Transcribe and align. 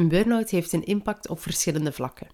Een 0.00 0.08
burn-out 0.08 0.50
heeft 0.50 0.72
een 0.72 0.84
impact 0.84 1.28
op 1.28 1.40
verschillende 1.40 1.92
vlakken. 1.92 2.26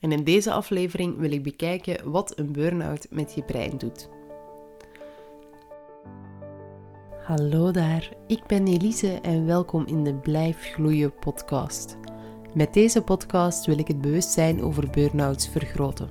En 0.00 0.12
in 0.12 0.24
deze 0.24 0.52
aflevering 0.52 1.18
wil 1.18 1.32
ik 1.32 1.42
bekijken 1.42 2.10
wat 2.10 2.38
een 2.38 2.52
burn-out 2.52 3.06
met 3.10 3.34
je 3.34 3.42
brein 3.42 3.78
doet. 3.78 4.08
Hallo 7.22 7.70
daar, 7.70 8.12
ik 8.26 8.46
ben 8.46 8.66
Elise 8.66 9.18
en 9.22 9.46
welkom 9.46 9.86
in 9.86 10.04
de 10.04 10.14
Blijf 10.14 10.72
Gloeien 10.72 11.14
podcast. 11.14 11.96
Met 12.54 12.74
deze 12.74 13.02
podcast 13.02 13.66
wil 13.66 13.78
ik 13.78 13.88
het 13.88 14.00
bewustzijn 14.00 14.62
over 14.62 14.90
burn-outs 14.90 15.48
vergroten, 15.48 16.10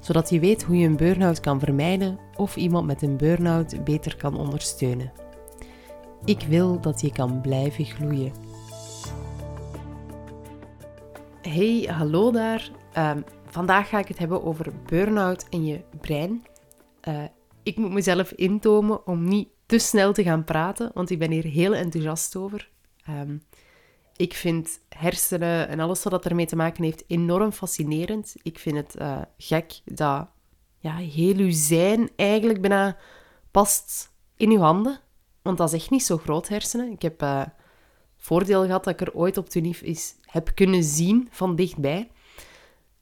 zodat 0.00 0.30
je 0.30 0.40
weet 0.40 0.62
hoe 0.62 0.76
je 0.76 0.86
een 0.86 0.96
burn-out 0.96 1.40
kan 1.40 1.60
vermijden 1.60 2.18
of 2.36 2.56
iemand 2.56 2.86
met 2.86 3.02
een 3.02 3.16
burn-out 3.16 3.84
beter 3.84 4.16
kan 4.16 4.36
ondersteunen. 4.36 5.12
Ik 6.24 6.40
wil 6.48 6.80
dat 6.80 7.00
je 7.00 7.12
kan 7.12 7.40
blijven 7.40 7.84
gloeien. 7.84 8.43
Hey, 11.54 11.88
hallo 11.90 12.30
daar. 12.30 12.70
Ehm, 12.92 13.20
vandaag 13.46 13.88
ga 13.88 13.98
ik 13.98 14.08
het 14.08 14.18
hebben 14.18 14.44
over 14.44 14.72
burn-out 14.86 15.46
in 15.48 15.64
je 15.64 15.80
brein. 16.00 16.46
Uh, 17.08 17.24
ik 17.62 17.76
moet 17.76 17.92
mezelf 17.92 18.32
intomen 18.32 19.06
om 19.06 19.24
niet 19.24 19.48
te 19.66 19.78
snel 19.78 20.12
te 20.12 20.22
gaan 20.22 20.44
praten, 20.44 20.90
want 20.94 21.10
ik 21.10 21.18
ben 21.18 21.30
hier 21.30 21.44
heel 21.44 21.74
enthousiast 21.74 22.36
over. 22.36 22.70
Um, 23.08 23.42
ik 24.16 24.34
vind 24.34 24.80
hersenen 24.88 25.68
en 25.68 25.80
alles 25.80 26.02
wat 26.02 26.24
ermee 26.24 26.46
te 26.46 26.56
maken 26.56 26.84
heeft 26.84 27.04
enorm 27.06 27.52
fascinerend. 27.52 28.34
Ik 28.42 28.58
vind 28.58 28.76
het 28.76 28.96
uh, 28.98 29.20
gek 29.38 29.80
dat 29.84 30.28
ja, 30.78 30.96
heel 30.96 31.36
uw 31.36 31.52
zijn 31.52 32.10
eigenlijk 32.16 32.60
bijna 32.60 32.96
past 33.50 34.12
in 34.36 34.50
uw 34.50 34.60
handen. 34.60 35.00
Want 35.42 35.58
dat 35.58 35.72
is 35.72 35.80
echt 35.80 35.90
niet 35.90 36.04
zo 36.04 36.18
groot, 36.18 36.48
hersenen. 36.48 36.92
Ik 36.92 37.02
heb 37.02 37.22
uh, 37.22 37.42
voordeel 38.24 38.64
gehad 38.64 38.84
dat 38.84 39.00
ik 39.00 39.06
er 39.06 39.14
ooit 39.14 39.36
op 39.36 39.48
Tunif 39.48 39.80
is 39.82 40.14
heb 40.22 40.50
kunnen 40.54 40.82
zien 40.82 41.28
van 41.30 41.56
dichtbij. 41.56 42.10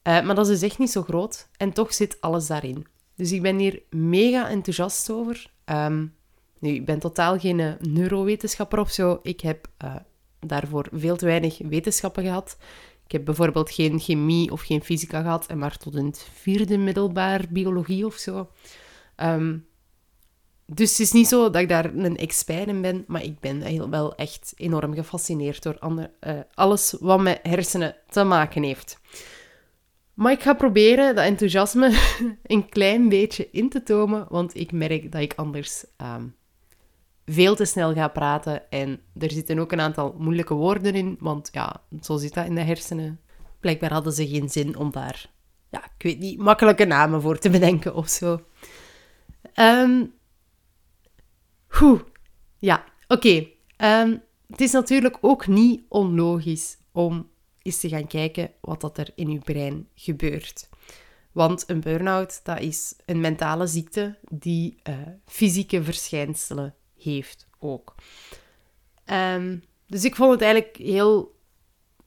Uh, 0.09 0.23
maar 0.23 0.35
dat 0.35 0.49
is 0.49 0.61
dus 0.61 0.71
echt 0.71 0.79
niet 0.79 0.91
zo 0.91 1.03
groot. 1.03 1.49
En 1.57 1.73
toch 1.73 1.95
zit 1.95 2.21
alles 2.21 2.47
daarin. 2.47 2.87
Dus 3.15 3.33
ik 3.33 3.43
ben 3.43 3.59
hier 3.59 3.83
mega 3.91 4.49
enthousiast 4.49 5.11
over. 5.11 5.51
Um, 5.65 6.15
nu, 6.59 6.71
ik 6.71 6.85
ben 6.85 6.99
totaal 6.99 7.39
geen 7.39 7.59
uh, 7.59 7.73
neurowetenschapper 7.81 8.79
of 8.79 8.91
zo. 8.91 9.19
Ik 9.23 9.41
heb 9.41 9.69
uh, 9.85 9.97
daarvoor 10.41 10.89
veel 10.93 11.17
te 11.17 11.25
weinig 11.25 11.59
wetenschappen 11.59 12.23
gehad. 12.23 12.57
Ik 13.05 13.13
heb 13.13 13.25
bijvoorbeeld 13.25 13.71
geen 13.71 14.01
chemie 14.01 14.51
of 14.51 14.61
geen 14.63 14.83
fysica 14.83 15.23
gehad, 15.23 15.47
en 15.47 15.59
maar 15.59 15.77
tot 15.77 15.95
het 15.95 16.29
vierde 16.33 16.79
middelbaar 16.79 17.45
biologie 17.51 18.07
of 18.07 18.15
zo. 18.15 18.51
Um, 19.17 19.67
dus 20.67 20.91
het 20.91 21.01
is 21.01 21.13
niet 21.13 21.29
zo 21.29 21.51
dat 21.51 21.63
ik 21.63 21.69
daar 21.69 21.95
een 21.95 22.17
expert 22.17 22.69
in 22.69 22.81
ben, 22.81 23.05
maar 23.07 23.23
ik 23.23 23.41
ben 23.41 23.63
heel 23.63 23.91
wel 23.91 24.15
echt 24.15 24.53
enorm 24.57 24.95
gefascineerd 24.95 25.63
door 25.63 25.79
ander, 25.79 26.11
uh, 26.21 26.33
alles 26.55 26.97
wat 27.01 27.21
met 27.21 27.39
hersenen 27.43 27.97
te 28.09 28.25
maken 28.25 28.63
heeft. 28.63 29.01
Maar 30.15 30.33
ik 30.33 30.43
ga 30.43 30.55
proberen 30.55 31.15
dat 31.15 31.25
enthousiasme 31.25 31.99
een 32.43 32.69
klein 32.69 33.09
beetje 33.09 33.49
in 33.51 33.69
te 33.69 33.83
tomen, 33.83 34.27
want 34.29 34.55
ik 34.57 34.73
merk 34.73 35.13
dat 35.13 35.21
ik 35.21 35.33
anders 35.37 35.85
um, 36.03 36.35
veel 37.27 37.55
te 37.55 37.65
snel 37.65 37.93
ga 37.95 38.09
praten. 38.09 38.71
En 38.71 39.01
er 39.19 39.31
zitten 39.31 39.59
ook 39.59 39.73
een 39.73 39.81
aantal 39.81 40.15
moeilijke 40.19 40.55
woorden 40.55 40.95
in, 40.95 41.17
want 41.21 41.49
ja, 41.53 41.83
zo 42.01 42.17
zit 42.17 42.35
dat 42.35 42.47
in 42.47 42.55
de 42.55 42.61
hersenen. 42.61 43.21
Blijkbaar 43.61 43.93
hadden 43.93 44.13
ze 44.13 44.29
geen 44.29 44.49
zin 44.49 44.77
om 44.77 44.91
daar, 44.91 45.31
ja, 45.71 45.85
ik 45.85 46.03
weet 46.03 46.19
niet, 46.19 46.39
makkelijke 46.39 46.85
namen 46.85 47.23
voor 47.23 47.39
te 47.39 47.51
bedenken 47.51 47.95
of 47.95 48.09
zo. 48.09 48.41
Um, 49.55 50.13
ja, 52.59 52.85
oké. 53.09 53.47
Ehm, 53.77 54.17
het 54.47 54.61
is 54.61 54.73
natuurlijk 54.73 55.19
ook 55.21 55.47
niet 55.47 55.83
onlogisch 55.89 56.79
om 56.93 57.31
eens 57.63 57.81
te 57.81 57.89
gaan 57.89 58.07
kijken 58.07 58.51
wat 58.61 58.81
dat 58.81 58.99
er 58.99 59.11
in 59.15 59.29
uw 59.29 59.39
brein 59.39 59.89
gebeurt. 59.95 60.69
Want 61.33 61.65
een 61.67 61.81
burn-out, 61.81 62.41
dat 62.45 62.61
is 62.61 62.95
een 63.07 63.21
mentale 63.21 63.67
ziekte 63.67 64.19
die 64.31 64.79
uh, 64.89 64.95
fysieke 65.27 65.83
verschijnselen 65.83 66.75
heeft 66.99 67.49
ook. 67.59 67.95
Um, 69.07 69.63
dus 69.87 70.05
ik 70.05 70.17
vond 70.17 70.31
het 70.31 70.43
eigenlijk 70.43 70.77
heel 70.77 71.41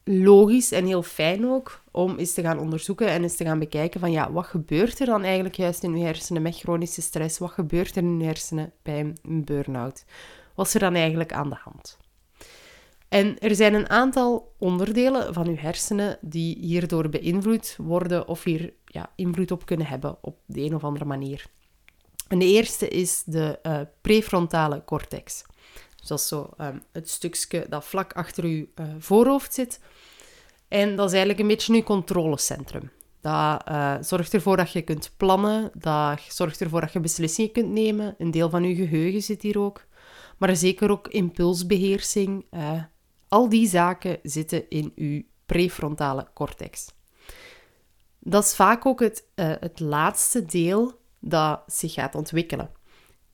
logisch 0.06 0.72
en 0.72 0.86
heel 0.86 1.04
fijn 1.04 1.46
ook 1.46 1.82
om 1.92 2.18
eens 2.18 2.34
te 2.34 2.42
gaan 2.42 2.60
onderzoeken 2.60 3.08
en 3.08 3.24
eens 3.24 3.36
te 3.36 3.44
gaan 3.44 3.60
bekijken 3.60 4.00
van 4.00 4.12
ja, 4.12 4.32
wat 4.32 4.46
gebeurt 4.46 5.00
er 5.00 5.06
dan 5.06 5.24
eigenlijk 5.24 5.56
juist 5.56 5.84
in 5.84 5.94
uw 5.94 6.02
hersenen 6.02 6.42
met 6.42 6.58
chronische 6.58 7.02
stress? 7.02 7.38
Wat 7.38 7.52
gebeurt 7.52 7.96
er 7.96 8.04
in 8.04 8.10
uw 8.10 8.26
hersenen 8.26 8.74
bij 8.82 9.00
een 9.00 9.44
burn-out? 9.46 10.06
Wat 10.56 10.68
is 10.68 10.74
er 10.74 10.80
dan 10.80 10.96
eigenlijk 10.96 11.34
aan 11.34 11.50
de 11.50 11.58
hand? 11.60 11.98
En 13.10 13.40
er 13.40 13.56
zijn 13.56 13.74
een 13.74 13.90
aantal 13.90 14.54
onderdelen 14.58 15.34
van 15.34 15.48
uw 15.48 15.58
hersenen 15.58 16.18
die 16.22 16.58
hierdoor 16.60 17.10
beïnvloed 17.10 17.76
worden 17.78 18.28
of 18.28 18.44
hier 18.44 18.74
ja, 18.86 19.12
invloed 19.16 19.52
op 19.52 19.66
kunnen 19.66 19.88
hebben 19.88 20.18
op 20.22 20.38
de 20.46 20.62
een 20.62 20.76
of 20.76 20.84
andere 20.84 21.06
manier. 21.06 21.46
En 22.28 22.40
de 22.40 22.46
eerste 22.46 22.88
is 22.88 23.24
de 23.26 23.60
uh, 23.64 23.80
prefrontale 24.02 24.84
cortex. 24.86 25.44
Dus 25.96 26.08
dat 26.08 26.20
is 26.20 26.28
zo 26.28 26.50
um, 26.62 26.82
het 26.92 27.10
stukje 27.10 27.66
dat 27.70 27.86
vlak 27.86 28.14
achter 28.14 28.44
uw 28.44 28.66
uh, 28.76 28.86
voorhoofd 29.00 29.54
zit. 29.54 29.80
En 30.76 30.96
dat 30.96 31.06
is 31.06 31.12
eigenlijk 31.12 31.40
een 31.40 31.48
beetje 31.48 31.74
uw 31.74 31.84
controlecentrum. 31.84 32.92
Dat 33.22 33.64
uh, 33.70 33.96
zorgt 34.02 34.34
ervoor 34.34 34.58
dat 34.58 34.72
je 34.72 34.82
kunt 34.82 35.14
plannen, 35.18 35.72
dat 35.74 36.22
zorgt 36.30 36.62
ervoor 36.62 36.82
dat 36.82 36.94
je 36.94 37.00
beslissingen 37.00 37.52
kunt 37.52 37.70
nemen. 37.70 38.16
Een 38.18 38.32
deel 38.32 38.50
van 38.50 38.64
je 38.64 38.76
geheugen 38.76 39.22
zit 39.22 39.42
hier 39.42 39.60
ook. 39.60 39.86
Maar 40.38 40.56
zeker 40.56 40.92
ook 40.92 41.08
impulsbeheersing. 41.08 42.46
Uh, 42.52 42.84
al 43.28 43.50
die 43.50 43.68
zaken 43.68 44.20
zitten 44.24 44.70
in 44.70 44.92
uw 44.96 45.22
prefrontale 45.46 46.28
cortex. 46.34 46.94
Dat 48.20 48.44
is 48.44 48.56
vaak 48.56 48.86
ook 48.86 49.00
het, 49.00 49.28
uh, 49.36 49.54
het 49.60 49.80
laatste 49.80 50.46
deel 50.46 51.00
dat 51.20 51.64
zich 51.68 51.94
gaat 51.94 52.16
ontwikkelen. 52.16 52.70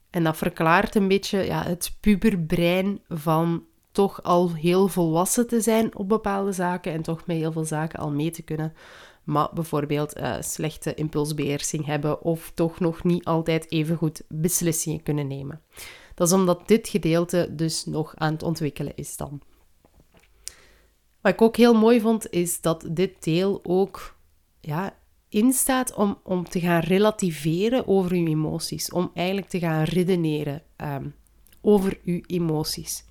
En 0.10 0.24
dat 0.24 0.38
verklaart 0.38 0.96
een 0.96 1.08
beetje 1.08 1.38
ja, 1.38 1.64
het 1.64 1.98
puberbrein 2.00 3.02
van 3.08 3.66
toch 3.92 4.24
al 4.24 4.54
heel 4.54 4.88
volwassen 4.88 5.48
te 5.48 5.62
zijn 5.62 5.96
op 5.98 6.10
bepaalde 6.10 6.52
zaken 6.52 6.94
en 6.94 7.02
toch 7.02 7.26
met 7.26 7.38
heel 7.38 7.52
veel 7.52 7.66
zaken 7.66 8.00
al 8.00 8.12
mee 8.12 8.32
te 8.32 8.42
kunnen. 8.42 8.74
Maar 9.24 9.50
bijvoorbeeld 9.54 10.18
uh, 10.18 10.36
slechte 10.40 10.94
impulsbeheersing 10.94 11.86
hebben 11.86 12.22
of 12.22 12.52
toch 12.56 12.80
nog 12.80 13.04
niet 13.04 13.26
altijd 13.26 13.72
even 13.72 13.98
goed 13.98 14.22
beslissingen 14.28 15.04
kunnen 15.04 15.28
nemen. 15.28 15.62
Dat 16.16 16.28
is 16.28 16.34
omdat 16.34 16.68
dit 16.68 16.88
gedeelte 16.88 17.50
dus 17.52 17.86
nog 17.86 18.16
aan 18.16 18.34
het 18.34 18.44
ontwikkelen 18.44 18.96
is 18.96 19.18
dan. 19.18 19.42
Wat 21.22 21.34
ik 21.34 21.42
ook 21.42 21.58
heel 21.58 21.74
mooi 21.74 22.02
vond, 22.02 22.30
is 22.30 22.62
dat 22.62 22.88
dit 22.92 23.24
deel 23.24 23.60
ook 23.64 24.16
ja, 24.60 24.96
instaat 25.30 25.94
om, 25.94 26.18
om 26.24 26.50
te 26.50 26.60
gaan 26.60 26.80
relativeren 26.80 27.88
over 27.88 28.12
uw 28.12 28.26
emoties. 28.26 28.92
Om 28.92 29.12
eigenlijk 29.14 29.48
te 29.48 29.60
gaan 29.60 29.84
redeneren 29.84 30.62
um, 30.78 31.16
over 31.62 32.00
uw 32.04 32.22
emoties. 32.26 33.06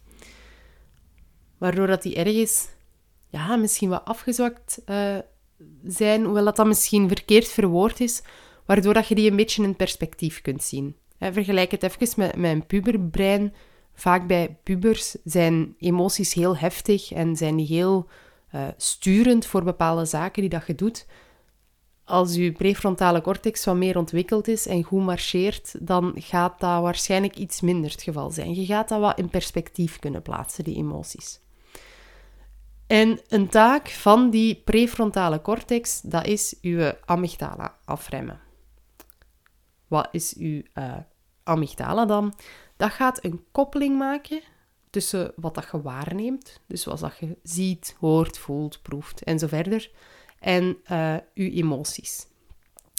Waardoor 1.60 1.86
dat 1.86 2.02
die 2.02 2.14
ergens 2.14 2.68
ja, 3.28 3.56
misschien 3.56 3.88
wat 3.88 4.04
afgezwakt 4.04 4.82
uh, 4.86 5.18
zijn, 5.84 6.24
hoewel 6.24 6.44
dat, 6.44 6.56
dat 6.56 6.66
misschien 6.66 7.08
verkeerd 7.08 7.48
verwoord 7.48 8.00
is, 8.00 8.22
waardoor 8.66 8.94
dat 8.94 9.08
je 9.08 9.14
die 9.14 9.30
een 9.30 9.36
beetje 9.36 9.62
in 9.62 9.76
perspectief 9.76 10.40
kunt 10.40 10.62
zien. 10.62 10.96
Vergelijk 11.18 11.70
het 11.70 11.82
even 11.82 12.12
met, 12.16 12.34
een 12.50 12.66
puberbrein. 12.66 13.54
Vaak 13.94 14.26
bij 14.26 14.56
pubers 14.62 15.16
zijn 15.24 15.74
emoties 15.78 16.34
heel 16.34 16.56
heftig 16.56 17.12
en 17.12 17.36
zijn 17.36 17.56
die 17.56 17.66
heel 17.66 18.08
uh, 18.54 18.68
sturend 18.76 19.46
voor 19.46 19.62
bepaalde 19.62 20.04
zaken 20.04 20.40
die 20.40 20.50
dat 20.50 20.66
je 20.66 20.74
doet 20.74 21.06
als 22.10 22.34
je 22.34 22.52
prefrontale 22.52 23.20
cortex 23.20 23.64
wat 23.64 23.76
meer 23.76 23.98
ontwikkeld 23.98 24.48
is 24.48 24.66
en 24.66 24.82
goed 24.82 25.04
marcheert, 25.04 25.86
dan 25.86 26.12
gaat 26.16 26.60
dat 26.60 26.82
waarschijnlijk 26.82 27.36
iets 27.36 27.60
minder 27.60 27.90
het 27.90 28.02
geval 28.02 28.30
zijn. 28.30 28.54
Je 28.54 28.64
gaat 28.64 28.88
dat 28.88 29.00
wat 29.00 29.18
in 29.18 29.28
perspectief 29.28 29.98
kunnen 29.98 30.22
plaatsen, 30.22 30.64
die 30.64 30.76
emoties. 30.76 31.40
En 32.90 33.20
een 33.28 33.48
taak 33.48 33.88
van 33.88 34.30
die 34.30 34.62
prefrontale 34.64 35.42
cortex, 35.42 36.00
dat 36.00 36.26
is 36.26 36.56
uw 36.62 36.92
amygdala 37.04 37.76
afremmen. 37.84 38.40
Wat 39.86 40.08
is 40.12 40.34
uw 40.36 40.62
uh, 40.74 40.96
amygdala 41.42 42.04
dan? 42.04 42.34
Dat 42.76 42.90
gaat 42.90 43.24
een 43.24 43.44
koppeling 43.52 43.98
maken 43.98 44.40
tussen 44.90 45.32
wat 45.36 45.54
dat 45.54 45.68
je 45.72 45.82
waarneemt, 45.82 46.60
dus 46.66 46.84
wat 46.84 46.98
dat 46.98 47.16
je 47.18 47.36
ziet, 47.42 47.96
hoort, 47.98 48.38
voelt, 48.38 48.82
proeft 48.82 49.22
en 49.22 49.38
zo 49.38 49.46
verder, 49.46 49.90
en 50.38 50.78
uh, 50.92 51.16
uw 51.34 51.50
emoties. 51.50 52.26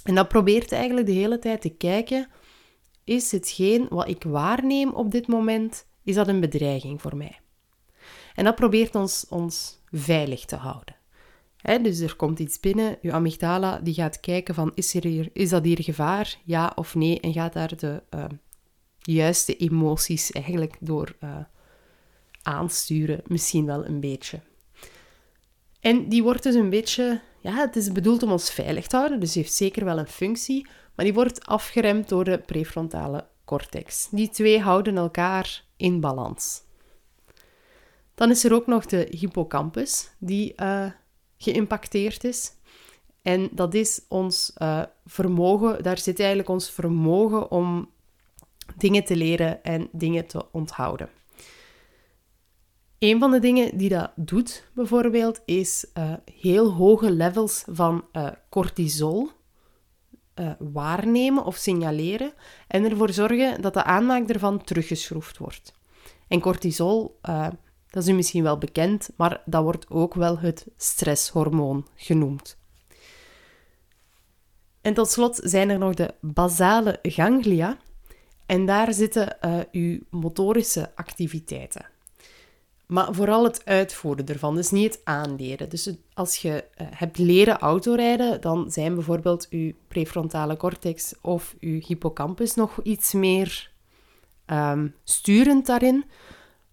En 0.03 0.15
dat 0.15 0.27
probeert 0.27 0.71
eigenlijk 0.71 1.07
de 1.07 1.13
hele 1.13 1.39
tijd 1.39 1.61
te 1.61 1.69
kijken, 1.69 2.29
is 3.03 3.31
hetgeen 3.31 3.87
wat 3.89 4.07
ik 4.07 4.23
waarneem 4.23 4.89
op 4.89 5.11
dit 5.11 5.27
moment, 5.27 5.85
is 6.03 6.15
dat 6.15 6.27
een 6.27 6.39
bedreiging 6.39 7.01
voor 7.01 7.17
mij? 7.17 7.39
En 8.35 8.43
dat 8.43 8.55
probeert 8.55 8.95
ons, 8.95 9.25
ons 9.29 9.79
veilig 9.91 10.45
te 10.45 10.55
houden. 10.55 10.95
dus 11.81 11.99
er 11.99 12.15
komt 12.15 12.39
iets 12.39 12.59
binnen, 12.59 12.97
uw 13.01 13.11
amygdala 13.11 13.79
die 13.79 13.93
gaat 13.93 14.19
kijken 14.19 14.55
van, 14.55 14.71
is, 14.75 14.93
er 14.93 15.05
hier, 15.05 15.29
is 15.33 15.49
dat 15.49 15.63
hier 15.63 15.83
gevaar, 15.83 16.37
ja 16.43 16.71
of 16.75 16.95
nee, 16.95 17.19
en 17.19 17.33
gaat 17.33 17.53
daar 17.53 17.77
de 17.77 18.03
uh, 18.15 18.25
juiste 18.99 19.57
emoties 19.57 20.31
eigenlijk 20.31 20.75
door 20.79 21.15
uh, 21.23 21.37
aansturen, 22.41 23.21
misschien 23.27 23.65
wel 23.65 23.85
een 23.85 23.99
beetje. 23.99 24.39
En 25.79 26.09
die 26.09 26.23
wordt 26.23 26.43
dus 26.43 26.55
een 26.55 26.69
beetje, 26.69 27.21
ja, 27.39 27.55
het 27.55 27.75
is 27.75 27.91
bedoeld 27.91 28.23
om 28.23 28.31
ons 28.31 28.51
veilig 28.51 28.87
te 28.87 28.95
houden, 28.95 29.19
dus 29.19 29.35
heeft 29.35 29.53
zeker 29.53 29.85
wel 29.85 29.99
een 29.99 30.07
functie, 30.07 30.67
maar 30.95 31.05
die 31.05 31.13
wordt 31.13 31.45
afgeremd 31.45 32.09
door 32.09 32.23
de 32.23 32.37
prefrontale 32.37 33.27
cortex. 33.45 34.07
Die 34.11 34.29
twee 34.29 34.59
houden 34.59 34.97
elkaar 34.97 35.63
in 35.77 35.99
balans. 35.99 36.61
Dan 38.21 38.29
is 38.29 38.43
er 38.43 38.53
ook 38.53 38.67
nog 38.67 38.85
de 38.85 39.07
hippocampus, 39.09 40.11
die 40.19 40.53
uh, 40.57 40.85
geïmpacteerd 41.37 42.23
is. 42.23 42.51
En 43.21 43.49
dat 43.51 43.73
is 43.73 44.05
ons 44.07 44.53
uh, 44.57 44.83
vermogen, 45.05 45.83
daar 45.83 45.97
zit 45.97 46.19
eigenlijk 46.19 46.49
ons 46.49 46.71
vermogen 46.71 47.51
om 47.51 47.89
dingen 48.77 49.03
te 49.03 49.15
leren 49.15 49.63
en 49.63 49.89
dingen 49.91 50.27
te 50.27 50.51
onthouden. 50.51 51.09
Een 52.99 53.19
van 53.19 53.31
de 53.31 53.39
dingen 53.39 53.77
die 53.77 53.89
dat 53.89 54.11
doet, 54.15 54.69
bijvoorbeeld, 54.73 55.41
is 55.45 55.85
uh, 55.93 56.13
heel 56.35 56.71
hoge 56.71 57.11
levels 57.11 57.63
van 57.67 58.05
cortisol 58.49 59.29
waarnemen 60.59 61.45
of 61.45 61.55
signaleren 61.55 62.33
en 62.67 62.89
ervoor 62.89 63.09
zorgen 63.09 63.61
dat 63.61 63.73
de 63.73 63.83
aanmaak 63.83 64.29
ervan 64.29 64.63
teruggeschroefd 64.63 65.37
wordt. 65.37 65.73
En 66.27 66.39
cortisol, 66.39 67.19
dat 67.91 68.03
is 68.03 68.09
u 68.09 68.13
misschien 68.13 68.43
wel 68.43 68.57
bekend, 68.57 69.09
maar 69.15 69.41
dat 69.45 69.63
wordt 69.63 69.89
ook 69.89 70.13
wel 70.13 70.39
het 70.39 70.67
stresshormoon 70.77 71.87
genoemd. 71.95 72.57
En 74.81 74.93
tot 74.93 75.09
slot 75.09 75.39
zijn 75.43 75.69
er 75.69 75.77
nog 75.77 75.93
de 75.93 76.13
basale 76.21 76.99
ganglia. 77.01 77.77
En 78.45 78.65
daar 78.65 78.93
zitten 78.93 79.37
uw 79.71 79.99
motorische 80.09 80.91
activiteiten. 80.95 81.85
Maar 82.85 83.13
vooral 83.13 83.43
het 83.43 83.65
uitvoeren 83.65 84.25
ervan, 84.25 84.55
dus 84.55 84.71
niet 84.71 84.93
het 84.93 85.01
aanleren. 85.03 85.69
Dus 85.69 85.93
als 86.13 86.37
je 86.37 86.65
uh, 86.77 86.87
hebt 86.89 87.17
leren 87.17 87.59
autorijden, 87.59 88.41
dan 88.41 88.71
zijn 88.71 88.93
bijvoorbeeld 88.93 89.47
je 89.49 89.75
prefrontale 89.87 90.57
cortex 90.57 91.13
of 91.21 91.55
je 91.59 91.83
hippocampus 91.85 92.55
nog 92.55 92.79
iets 92.83 93.13
meer 93.13 93.71
um, 94.45 94.95
sturend 95.03 95.65
daarin. 95.65 96.05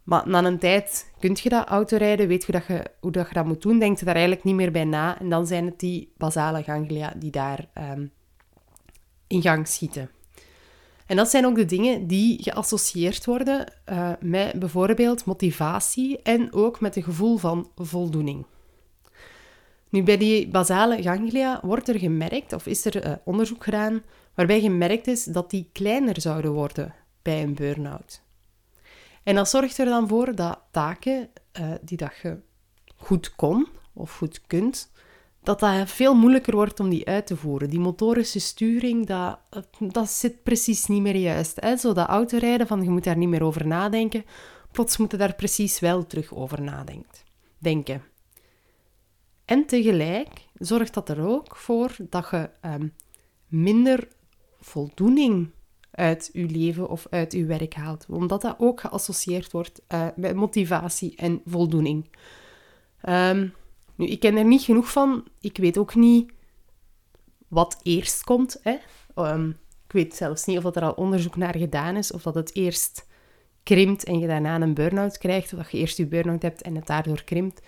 Maar 0.09 0.29
na 0.29 0.45
een 0.45 0.59
tijd 0.59 1.13
kun 1.19 1.37
je 1.43 1.49
dat 1.49 1.67
autorijden, 1.67 2.29
weet 2.29 2.45
je, 2.45 2.53
dat 2.53 2.67
je 2.67 2.85
hoe 3.01 3.11
dat 3.11 3.29
je 3.29 3.35
dat 3.35 3.45
moet 3.45 3.63
doen, 3.63 3.79
denk 3.79 3.99
je 3.99 4.05
daar 4.05 4.15
eigenlijk 4.15 4.45
niet 4.45 4.55
meer 4.55 4.73
bij 4.73 4.85
na. 4.85 5.21
En 5.21 5.29
dan 5.29 5.47
zijn 5.47 5.65
het 5.65 5.81
die 5.81 6.13
basale 6.17 6.63
ganglia 6.63 7.13
die 7.17 7.31
daar 7.31 7.69
um, 7.75 8.11
in 9.27 9.43
gang 9.43 9.67
schieten. 9.67 10.11
En 11.07 11.17
dat 11.17 11.29
zijn 11.29 11.47
ook 11.47 11.55
de 11.55 11.65
dingen 11.65 12.07
die 12.07 12.43
geassocieerd 12.43 13.25
worden 13.25 13.73
uh, 13.87 14.13
met 14.21 14.59
bijvoorbeeld 14.59 15.25
motivatie 15.25 16.23
en 16.23 16.53
ook 16.53 16.81
met 16.81 16.97
een 16.97 17.03
gevoel 17.03 17.37
van 17.37 17.71
voldoening. 17.77 18.47
Nu, 19.89 20.03
bij 20.03 20.17
die 20.17 20.49
basale 20.49 21.03
ganglia 21.03 21.61
wordt 21.63 21.89
er 21.89 21.99
gemerkt, 21.99 22.53
of 22.53 22.67
is 22.67 22.85
er 22.85 23.07
uh, 23.07 23.13
onderzoek 23.25 23.65
gedaan, 23.65 24.03
waarbij 24.35 24.61
gemerkt 24.61 25.07
is 25.07 25.25
dat 25.25 25.51
die 25.51 25.69
kleiner 25.73 26.21
zouden 26.21 26.53
worden 26.53 26.95
bij 27.23 27.43
een 27.43 27.55
burn-out. 27.55 28.27
En 29.29 29.35
dat 29.35 29.49
zorgt 29.49 29.79
er 29.79 29.85
dan 29.85 30.09
voor 30.09 30.35
dat 30.35 30.61
taken 30.71 31.31
uh, 31.61 31.73
die 31.81 31.97
dat 31.97 32.17
je 32.23 32.39
goed 32.97 33.35
kon 33.35 33.69
of 33.93 34.17
goed 34.17 34.41
kunt, 34.47 34.91
dat 35.43 35.61
dat 35.61 35.91
veel 35.91 36.15
moeilijker 36.15 36.55
wordt 36.55 36.81
om 36.81 36.89
die 36.89 37.07
uit 37.07 37.27
te 37.27 37.37
voeren. 37.37 37.71
Die 37.71 37.79
motorische 37.79 38.41
sturing, 38.41 39.07
dat, 39.07 39.39
dat 39.79 40.11
zit 40.11 40.43
precies 40.43 40.87
niet 40.87 41.03
meer 41.03 41.17
juist. 41.17 41.61
Hè? 41.61 41.77
Zo 41.77 41.93
dat 41.93 42.09
autorijden, 42.09 42.67
van 42.67 42.83
je 42.83 42.91
moet 42.91 43.05
daar 43.05 43.17
niet 43.17 43.29
meer 43.29 43.43
over 43.43 43.67
nadenken. 43.67 44.25
Plots 44.73 44.97
moet 44.97 45.11
je 45.11 45.17
daar 45.17 45.35
precies 45.35 45.81
wel 45.81 46.07
terug 46.07 46.35
over 46.35 46.63
nadenken. 46.63 48.03
En 49.45 49.67
tegelijk 49.67 50.29
zorgt 50.55 50.95
dat 50.95 51.09
er 51.09 51.27
ook 51.27 51.57
voor 51.57 51.97
dat 51.99 52.29
je 52.31 52.51
um, 52.63 52.95
minder 53.47 54.09
voldoening 54.61 55.51
uit 55.99 56.31
je 56.33 56.47
leven 56.47 56.89
of 56.89 57.07
uit 57.11 57.33
je 57.33 57.45
werk 57.45 57.75
haalt. 57.75 58.07
Omdat 58.09 58.41
dat 58.41 58.55
ook 58.59 58.81
geassocieerd 58.81 59.53
wordt 59.53 59.83
uh, 59.89 60.07
met 60.17 60.35
motivatie 60.35 61.17
en 61.17 61.41
voldoening. 61.47 62.11
Um, 63.09 63.55
nu, 63.95 64.07
ik 64.07 64.21
ken 64.21 64.37
er 64.37 64.45
niet 64.45 64.63
genoeg 64.63 64.93
van. 64.93 65.25
Ik 65.41 65.57
weet 65.57 65.79
ook 65.79 65.95
niet 65.95 66.33
wat 67.49 67.81
eerst 67.83 68.25
komt. 68.25 68.61
Hè. 68.63 68.77
Um, 69.17 69.49
ik 69.87 69.93
weet 69.93 70.15
zelfs 70.15 70.45
niet 70.45 70.59
of 70.59 70.77
er 70.77 70.83
al 70.83 70.93
onderzoek 70.93 71.37
naar 71.37 71.57
gedaan 71.57 71.97
is, 71.97 72.13
of 72.13 72.23
dat 72.23 72.35
het 72.35 72.55
eerst 72.55 73.07
krimpt 73.63 74.05
en 74.05 74.19
je 74.19 74.27
daarna 74.27 74.61
een 74.61 74.75
burn-out 74.75 75.19
krijgt, 75.19 75.53
of 75.53 75.59
dat 75.59 75.71
je 75.71 75.79
eerst 75.79 75.97
je 75.97 76.07
burn-out 76.07 76.43
hebt 76.43 76.63
en 76.63 76.75
het 76.75 76.87
daardoor 76.87 77.25
krimpt. 77.25 77.67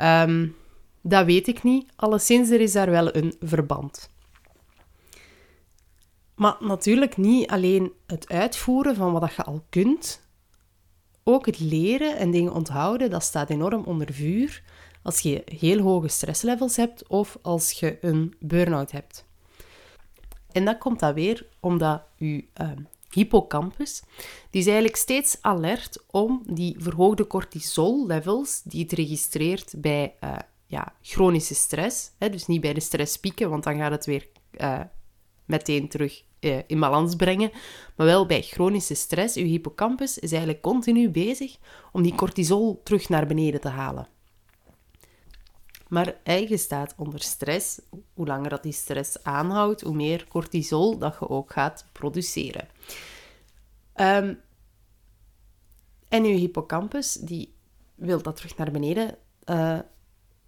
Um, 0.00 0.56
dat 1.02 1.26
weet 1.26 1.48
ik 1.48 1.62
niet. 1.62 1.92
Alleszins, 1.96 2.50
er 2.50 2.60
is 2.60 2.72
daar 2.72 2.90
wel 2.90 3.16
een 3.16 3.34
verband. 3.40 4.10
Maar 6.42 6.56
natuurlijk 6.60 7.16
niet 7.16 7.50
alleen 7.50 7.92
het 8.06 8.28
uitvoeren 8.28 8.94
van 8.94 9.12
wat 9.12 9.34
je 9.34 9.42
al 9.42 9.64
kunt. 9.68 10.26
Ook 11.24 11.46
het 11.46 11.60
leren 11.60 12.16
en 12.16 12.30
dingen 12.30 12.52
onthouden, 12.52 13.10
dat 13.10 13.22
staat 13.22 13.50
enorm 13.50 13.84
onder 13.84 14.12
vuur 14.12 14.62
als 15.02 15.20
je 15.20 15.42
heel 15.44 15.78
hoge 15.78 16.08
stresslevels 16.08 16.76
hebt 16.76 17.08
of 17.08 17.38
als 17.42 17.72
je 17.72 17.98
een 18.00 18.34
burn-out 18.40 18.90
hebt. 18.90 19.26
En 20.52 20.64
dat 20.64 20.78
komt 20.78 21.00
dan 21.00 21.14
weer 21.14 21.46
omdat 21.60 22.02
je 22.16 22.44
uh, 22.60 22.70
hippocampus, 23.10 24.02
die 24.50 24.60
is 24.60 24.66
eigenlijk 24.66 24.96
steeds 24.96 25.38
alert 25.40 26.04
om 26.10 26.42
die 26.46 26.76
verhoogde 26.78 27.26
cortisol-levels 27.26 28.62
die 28.62 28.82
het 28.82 28.92
registreert 28.92 29.74
bij 29.76 30.14
uh, 30.24 30.36
ja, 30.66 30.94
chronische 31.02 31.54
stress, 31.54 32.10
hè, 32.18 32.30
dus 32.30 32.46
niet 32.46 32.60
bij 32.60 32.72
de 32.72 32.80
stresspieken, 32.80 33.50
want 33.50 33.64
dan 33.64 33.76
gaat 33.76 33.90
het 33.90 34.06
weer 34.06 34.28
uh, 34.60 34.80
meteen 35.44 35.88
terug 35.88 36.24
uh, 36.42 36.58
in 36.66 36.80
balans 36.80 37.16
brengen, 37.16 37.50
maar 37.96 38.06
wel 38.06 38.26
bij 38.26 38.42
chronische 38.42 38.94
stress. 38.94 39.36
Uw 39.36 39.46
hippocampus 39.46 40.18
is 40.18 40.30
eigenlijk 40.30 40.62
continu 40.62 41.10
bezig 41.10 41.56
om 41.92 42.02
die 42.02 42.14
cortisol 42.14 42.80
terug 42.84 43.08
naar 43.08 43.26
beneden 43.26 43.60
te 43.60 43.68
halen. 43.68 44.06
Maar 45.88 46.14
je 46.24 46.56
staat 46.56 46.94
onder 46.96 47.20
stress. 47.20 47.80
Hoe 48.14 48.26
langer 48.26 48.50
dat 48.50 48.62
die 48.62 48.72
stress 48.72 49.22
aanhoudt, 49.22 49.80
hoe 49.80 49.94
meer 49.94 50.26
cortisol 50.28 50.98
dat 50.98 51.16
je 51.20 51.28
ook 51.28 51.52
gaat 51.52 51.86
produceren. 51.92 52.68
Um, 53.94 54.40
en 56.08 56.24
je 56.24 56.34
hippocampus, 56.34 57.12
die 57.12 57.54
wil 57.94 58.22
dat 58.22 58.36
terug 58.36 58.56
naar 58.56 58.70
beneden 58.70 59.16
uh, 59.44 59.78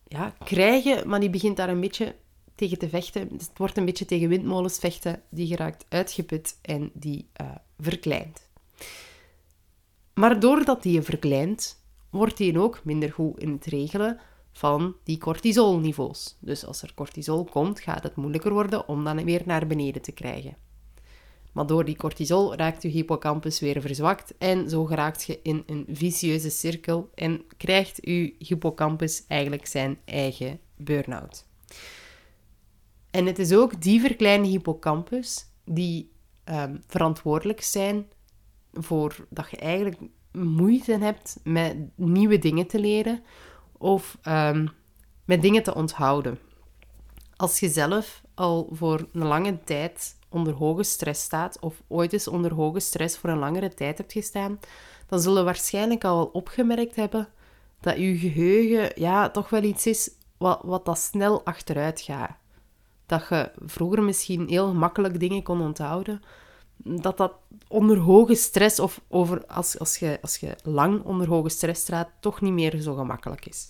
ja, 0.06 0.34
krijgen, 0.44 1.08
maar 1.08 1.20
die 1.20 1.30
begint 1.30 1.56
daar 1.56 1.68
een 1.68 1.80
beetje 1.80 2.14
tegen 2.54 2.78
te 2.78 2.88
vechten. 2.88 3.28
Dus 3.28 3.46
het 3.46 3.58
wordt 3.58 3.76
een 3.76 3.84
beetje 3.84 4.04
tegen 4.04 4.28
windmolens 4.28 4.78
vechten. 4.78 5.22
Die 5.28 5.46
geraakt 5.46 5.86
uitgeput 5.88 6.58
en 6.62 6.90
die 6.94 7.28
uh, 7.40 7.50
verkleint. 7.78 8.48
Maar 10.14 10.40
doordat 10.40 10.82
die 10.82 10.92
je 10.92 11.02
verkleint, 11.02 11.82
wordt 12.10 12.36
die 12.36 12.60
ook 12.60 12.80
minder 12.84 13.12
goed 13.12 13.38
in 13.38 13.52
het 13.52 13.64
regelen 13.64 14.20
van 14.52 14.96
die 15.04 15.18
cortisolniveaus. 15.18 16.36
Dus 16.40 16.66
als 16.66 16.82
er 16.82 16.94
cortisol 16.94 17.44
komt, 17.44 17.80
gaat 17.80 18.02
het 18.02 18.16
moeilijker 18.16 18.52
worden 18.52 18.88
om 18.88 19.04
dan 19.04 19.24
weer 19.24 19.42
naar 19.44 19.66
beneden 19.66 20.02
te 20.02 20.12
krijgen. 20.12 20.56
Maar 21.52 21.66
door 21.66 21.84
die 21.84 21.96
cortisol 21.96 22.54
raakt 22.54 22.82
je 22.82 22.88
hippocampus 22.88 23.60
weer 23.60 23.80
verzwakt 23.80 24.34
en 24.38 24.70
zo 24.70 24.84
geraakt 24.84 25.22
je 25.22 25.40
in 25.42 25.62
een 25.66 25.86
vicieuze 25.88 26.50
cirkel 26.50 27.10
en 27.14 27.44
krijgt 27.56 27.98
je 28.00 28.34
hippocampus 28.38 29.24
eigenlijk 29.28 29.66
zijn 29.66 29.98
eigen 30.04 30.60
burn-out. 30.76 31.46
En 33.14 33.26
het 33.26 33.38
is 33.38 33.52
ook 33.52 33.82
die 33.82 34.00
verkleinde 34.00 34.48
hippocampus 34.48 35.46
die 35.64 36.12
um, 36.44 36.82
verantwoordelijk 36.86 37.60
zijn 37.60 38.06
voor 38.72 39.26
dat 39.30 39.50
je 39.50 39.56
eigenlijk 39.56 40.00
moeite 40.32 40.98
hebt 40.98 41.40
met 41.44 41.76
nieuwe 41.94 42.38
dingen 42.38 42.66
te 42.66 42.80
leren 42.80 43.22
of 43.78 44.18
um, 44.28 44.68
met 45.24 45.42
dingen 45.42 45.62
te 45.62 45.74
onthouden. 45.74 46.38
Als 47.36 47.60
je 47.60 47.68
zelf 47.68 48.22
al 48.34 48.68
voor 48.72 49.08
een 49.12 49.26
lange 49.26 49.60
tijd 49.64 50.16
onder 50.28 50.52
hoge 50.54 50.82
stress 50.82 51.22
staat, 51.22 51.58
of 51.60 51.82
ooit 51.88 52.12
eens 52.12 52.28
onder 52.28 52.54
hoge 52.54 52.80
stress 52.80 53.18
voor 53.18 53.30
een 53.30 53.38
langere 53.38 53.74
tijd 53.74 53.98
hebt 53.98 54.12
gestaan, 54.12 54.60
dan 55.06 55.20
zullen 55.20 55.38
we 55.38 55.44
waarschijnlijk 55.44 56.04
al 56.04 56.24
opgemerkt 56.24 56.96
hebben 56.96 57.28
dat 57.80 57.96
je 57.96 58.18
geheugen 58.18 59.00
ja, 59.00 59.30
toch 59.30 59.50
wel 59.50 59.62
iets 59.62 59.86
is 59.86 60.10
wat, 60.36 60.60
wat 60.62 60.84
dat 60.84 60.98
snel 60.98 61.44
achteruit 61.44 62.00
gaat. 62.00 62.42
Dat 63.06 63.26
je 63.28 63.50
vroeger 63.66 64.02
misschien 64.02 64.48
heel 64.48 64.68
gemakkelijk 64.68 65.20
dingen 65.20 65.42
kon 65.42 65.60
onthouden, 65.60 66.22
dat 66.76 67.16
dat 67.16 67.32
onder 67.68 67.98
hoge 67.98 68.34
stress 68.34 68.78
of 68.78 69.00
over, 69.08 69.46
als, 69.46 69.78
als, 69.78 69.98
je, 69.98 70.18
als 70.22 70.36
je 70.36 70.56
lang 70.62 71.02
onder 71.02 71.28
hoge 71.28 71.48
stress 71.48 71.80
staat, 71.80 72.08
toch 72.20 72.40
niet 72.40 72.52
meer 72.52 72.80
zo 72.80 72.94
gemakkelijk 72.94 73.46
is. 73.46 73.68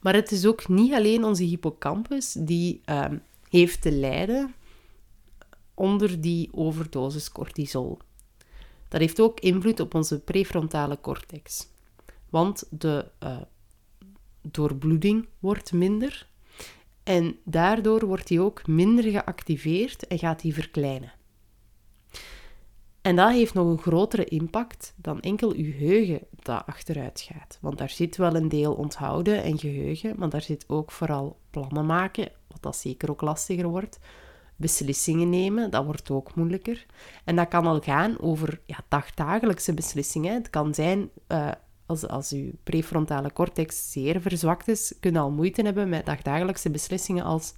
Maar 0.00 0.14
het 0.14 0.32
is 0.32 0.46
ook 0.46 0.68
niet 0.68 0.92
alleen 0.92 1.24
onze 1.24 1.42
hippocampus 1.42 2.32
die 2.32 2.80
uh, 2.86 3.04
heeft 3.48 3.82
te 3.82 3.92
lijden 3.92 4.54
onder 5.74 6.20
die 6.20 6.48
overdosis 6.52 7.32
cortisol. 7.32 7.98
Dat 8.88 9.00
heeft 9.00 9.20
ook 9.20 9.40
invloed 9.40 9.80
op 9.80 9.94
onze 9.94 10.20
prefrontale 10.20 11.00
cortex. 11.00 11.68
Want 12.30 12.66
de 12.70 13.08
uh, 13.22 13.36
doorbloeding 14.42 15.28
wordt 15.38 15.72
minder. 15.72 16.28
En 17.06 17.38
daardoor 17.44 18.06
wordt 18.06 18.26
die 18.26 18.40
ook 18.40 18.66
minder 18.66 19.04
geactiveerd 19.04 20.06
en 20.06 20.18
gaat 20.18 20.40
die 20.40 20.54
verkleinen. 20.54 21.12
En 23.02 23.16
dat 23.16 23.30
heeft 23.30 23.54
nog 23.54 23.66
een 23.66 23.78
grotere 23.78 24.24
impact 24.24 24.94
dan 24.96 25.20
enkel 25.20 25.52
uw 25.52 25.72
geheugen 25.72 26.20
dat 26.30 26.66
achteruit 26.66 27.20
gaat. 27.32 27.58
Want 27.60 27.78
daar 27.78 27.90
zit 27.90 28.16
wel 28.16 28.34
een 28.34 28.48
deel 28.48 28.74
onthouden 28.74 29.42
en 29.42 29.58
geheugen, 29.58 30.14
maar 30.16 30.28
daar 30.28 30.42
zit 30.42 30.64
ook 30.68 30.90
vooral 30.90 31.38
plannen 31.50 31.86
maken, 31.86 32.28
wat 32.48 32.62
dat 32.62 32.76
zeker 32.76 33.10
ook 33.10 33.20
lastiger 33.20 33.68
wordt. 33.68 33.98
Beslissingen 34.56 35.30
nemen, 35.30 35.70
dat 35.70 35.84
wordt 35.84 36.10
ook 36.10 36.34
moeilijker. 36.34 36.86
En 37.24 37.36
dat 37.36 37.48
kan 37.48 37.66
al 37.66 37.80
gaan 37.80 38.20
over 38.20 38.60
ja, 38.64 38.78
dagdagelijkse 38.88 39.74
beslissingen. 39.74 40.34
Het 40.34 40.50
kan 40.50 40.74
zijn, 40.74 41.10
uh, 41.28 41.50
als, 41.86 42.08
als 42.08 42.32
uw 42.32 42.50
prefrontale 42.62 43.32
cortex 43.32 43.92
zeer 43.92 44.20
verzwakt 44.20 44.68
is, 44.68 44.94
kun 45.00 45.12
je 45.12 45.18
al 45.18 45.30
moeite 45.30 45.62
hebben 45.62 45.88
met 45.88 46.06
dagdagelijkse 46.06 46.70
beslissingen 46.70 47.24
als 47.24 47.54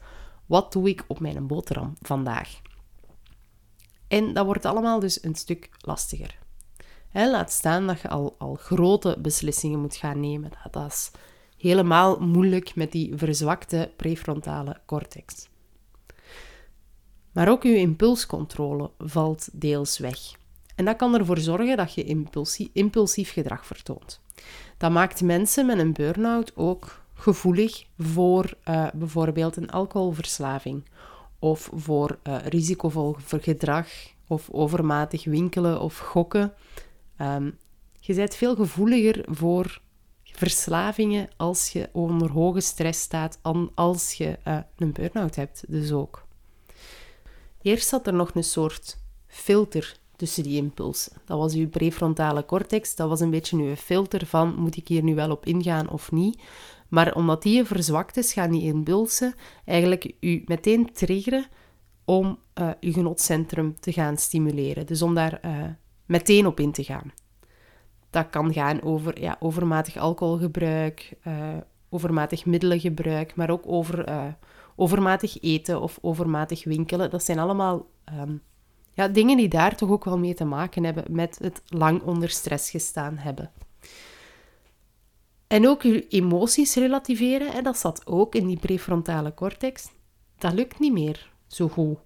wat 0.46 0.72
doe 0.72 0.88
ik 0.88 1.04
op 1.06 1.20
mijn 1.20 1.46
boterham 1.46 1.94
vandaag? 2.02 2.60
En 4.08 4.34
dat 4.34 4.44
wordt 4.44 4.64
allemaal 4.64 5.00
dus 5.00 5.24
een 5.24 5.34
stuk 5.34 5.70
lastiger. 5.80 6.38
laat 7.12 7.50
staan 7.50 7.86
dat 7.86 8.00
je 8.00 8.08
al, 8.08 8.34
al 8.38 8.54
grote 8.54 9.16
beslissingen 9.18 9.80
moet 9.80 9.96
gaan 9.96 10.20
nemen. 10.20 10.50
Dat, 10.62 10.72
dat 10.72 10.92
is 10.92 11.10
helemaal 11.56 12.20
moeilijk 12.20 12.74
met 12.74 12.92
die 12.92 13.16
verzwakte 13.16 13.90
prefrontale 13.96 14.80
cortex. 14.86 15.48
Maar 17.32 17.48
ook 17.48 17.62
je 17.62 17.76
impulscontrole 17.76 18.90
valt 18.98 19.48
deels 19.52 19.98
weg. 19.98 20.18
En 20.78 20.84
dat 20.84 20.96
kan 20.96 21.14
ervoor 21.14 21.38
zorgen 21.38 21.76
dat 21.76 21.94
je 21.94 22.04
impulsief, 22.72 23.32
gedrag 23.32 23.66
vertoont. 23.66 24.20
Dat 24.76 24.90
maakt 24.90 25.22
mensen 25.22 25.66
met 25.66 25.78
een 25.78 25.92
burn-out 25.92 26.52
ook 26.56 27.02
gevoelig 27.14 27.84
voor 27.98 28.54
uh, 28.68 28.86
bijvoorbeeld 28.94 29.56
een 29.56 29.70
alcoholverslaving 29.70 30.84
of 31.38 31.70
voor 31.74 32.18
uh, 32.22 32.36
risicovol 32.44 33.16
gedrag 33.26 33.88
of 34.26 34.50
overmatig 34.50 35.24
winkelen 35.24 35.80
of 35.80 35.98
gokken. 35.98 36.52
Um, 37.20 37.58
je 38.00 38.14
bent 38.14 38.34
veel 38.34 38.54
gevoeliger 38.54 39.24
voor 39.26 39.80
verslavingen 40.22 41.28
als 41.36 41.68
je 41.68 41.88
onder 41.92 42.30
hoge 42.30 42.60
stress 42.60 43.00
staat, 43.00 43.38
dan 43.42 43.70
als 43.74 44.12
je 44.12 44.38
uh, 44.46 44.58
een 44.76 44.92
burn-out 44.92 45.34
hebt, 45.34 45.64
dus 45.68 45.92
ook. 45.92 46.26
Eerst 47.62 47.88
zat 47.88 48.06
er 48.06 48.14
nog 48.14 48.34
een 48.34 48.44
soort 48.44 48.98
filter 49.26 49.96
tussen 50.18 50.42
die 50.42 50.56
impulsen. 50.56 51.12
Dat 51.24 51.38
was 51.38 51.54
uw 51.54 51.68
prefrontale 51.68 52.44
cortex, 52.44 52.94
dat 52.94 53.08
was 53.08 53.20
een 53.20 53.30
beetje 53.30 53.56
uw 53.56 53.74
filter 53.74 54.26
van 54.26 54.54
moet 54.56 54.76
ik 54.76 54.88
hier 54.88 55.02
nu 55.02 55.14
wel 55.14 55.30
op 55.30 55.46
ingaan 55.46 55.90
of 55.90 56.12
niet. 56.12 56.40
Maar 56.88 57.14
omdat 57.14 57.42
die 57.42 57.64
verzwakt 57.64 58.16
is, 58.16 58.32
gaan 58.32 58.50
die 58.50 58.62
impulsen 58.62 59.34
eigenlijk 59.64 60.12
u 60.20 60.42
meteen 60.46 60.92
triggeren 60.92 61.46
om 62.04 62.38
uh, 62.54 62.70
je 62.80 62.92
genotcentrum 62.92 63.80
te 63.80 63.92
gaan 63.92 64.16
stimuleren. 64.16 64.86
Dus 64.86 65.02
om 65.02 65.14
daar 65.14 65.40
uh, 65.44 65.64
meteen 66.06 66.46
op 66.46 66.60
in 66.60 66.72
te 66.72 66.84
gaan. 66.84 67.12
Dat 68.10 68.30
kan 68.30 68.52
gaan 68.52 68.82
over 68.82 69.20
ja, 69.20 69.36
overmatig 69.40 69.96
alcoholgebruik, 69.96 71.16
uh, 71.26 71.56
overmatig 71.88 72.46
middelengebruik, 72.46 73.34
maar 73.34 73.50
ook 73.50 73.62
over 73.66 74.36
overmatig 74.76 75.42
eten 75.42 75.80
of 75.80 75.98
overmatig 76.00 76.64
winkelen. 76.64 77.10
Dat 77.10 77.24
zijn 77.24 77.38
allemaal 77.38 77.86
um, 78.20 78.42
ja, 78.98 79.08
dingen 79.08 79.36
die 79.36 79.48
daar 79.48 79.76
toch 79.76 79.90
ook 79.90 80.04
wel 80.04 80.18
mee 80.18 80.34
te 80.34 80.44
maken 80.44 80.84
hebben 80.84 81.04
met 81.10 81.38
het 81.40 81.62
lang 81.66 82.02
onder 82.02 82.28
stress 82.28 82.70
gestaan 82.70 83.16
hebben. 83.16 83.50
En 85.46 85.68
ook 85.68 85.82
je 85.82 86.08
emoties 86.08 86.74
relativeren, 86.74 87.50
hè, 87.50 87.62
dat 87.62 87.78
zat 87.78 88.06
ook 88.06 88.34
in 88.34 88.46
die 88.46 88.58
prefrontale 88.58 89.34
cortex. 89.34 89.88
Dat 90.38 90.52
lukt 90.52 90.78
niet 90.78 90.92
meer 90.92 91.32
zo 91.46 91.68
goed. 91.68 91.98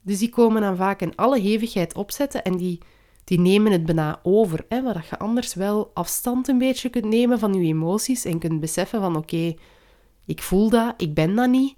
Dus 0.00 0.18
die 0.18 0.28
komen 0.28 0.62
dan 0.62 0.76
vaak 0.76 1.00
in 1.00 1.16
alle 1.16 1.40
hevigheid 1.40 1.94
opzetten 1.94 2.44
en 2.44 2.56
die, 2.56 2.78
die 3.24 3.40
nemen 3.40 3.72
het 3.72 3.86
bijna 3.86 4.20
over. 4.22 4.64
Hè, 4.68 4.82
waar 4.82 5.06
je 5.10 5.18
anders 5.18 5.54
wel 5.54 5.90
afstand 5.94 6.48
een 6.48 6.58
beetje 6.58 6.88
kunt 6.88 7.04
nemen 7.04 7.38
van 7.38 7.54
je 7.54 7.66
emoties 7.66 8.24
en 8.24 8.38
kunt 8.38 8.60
beseffen 8.60 9.00
van 9.00 9.16
oké, 9.16 9.54
ik 10.24 10.42
voel 10.42 10.70
dat, 10.70 10.94
ik 10.96 11.14
ben 11.14 11.34
dat 11.34 11.48
niet. 11.48 11.76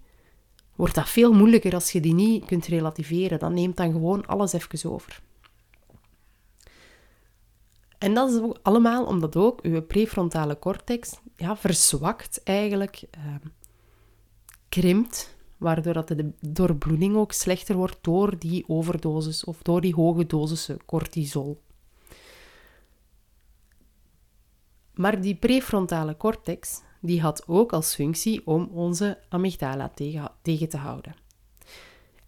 Wordt 0.77 0.95
dat 0.95 1.09
veel 1.09 1.33
moeilijker 1.33 1.75
als 1.75 1.93
je 1.93 2.01
die 2.01 2.15
niet 2.15 2.45
kunt 2.45 2.67
relativeren. 2.67 3.39
Dan 3.39 3.55
neemt 3.55 3.77
dan 3.77 3.93
gewoon 3.93 4.27
alles 4.27 4.53
even 4.53 4.91
over. 4.91 5.23
En 7.99 8.15
dat 8.15 8.31
is 8.31 8.41
allemaal 8.63 9.05
omdat 9.05 9.37
ook 9.37 9.61
uw 9.63 9.83
prefrontale 9.83 10.59
cortex 10.59 11.21
ja, 11.37 11.57
verzwakt 11.57 12.43
eigenlijk, 12.43 13.03
uh, 13.19 13.35
krimpt, 14.69 15.37
waardoor 15.57 15.93
dat 15.93 16.09
de 16.09 16.33
doorbloeding 16.41 17.17
ook 17.17 17.33
slechter 17.33 17.77
wordt 17.77 17.99
door 18.01 18.39
die 18.39 18.65
overdosis 18.69 19.45
of 19.45 19.63
door 19.63 19.81
die 19.81 19.95
hoge 19.95 20.27
dosissen 20.27 20.85
cortisol. 20.85 21.63
Maar 24.95 25.21
die 25.21 25.35
prefrontale 25.35 26.17
cortex 26.17 26.83
die 27.07 27.21
had 27.21 27.43
ook 27.47 27.73
als 27.73 27.95
functie 27.95 28.47
om 28.47 28.69
onze 28.73 29.19
amygdala 29.29 29.89
tegen, 29.89 30.31
tegen 30.43 30.69
te 30.69 30.77
houden. 30.77 31.15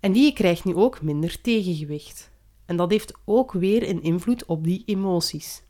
En 0.00 0.12
die 0.12 0.32
krijgt 0.32 0.64
nu 0.64 0.74
ook 0.74 1.02
minder 1.02 1.40
tegengewicht. 1.40 2.30
En 2.66 2.76
dat 2.76 2.90
heeft 2.90 3.12
ook 3.24 3.52
weer 3.52 3.88
een 3.88 4.02
invloed 4.02 4.44
op 4.44 4.64
die 4.64 4.82
emoties. 4.86 5.62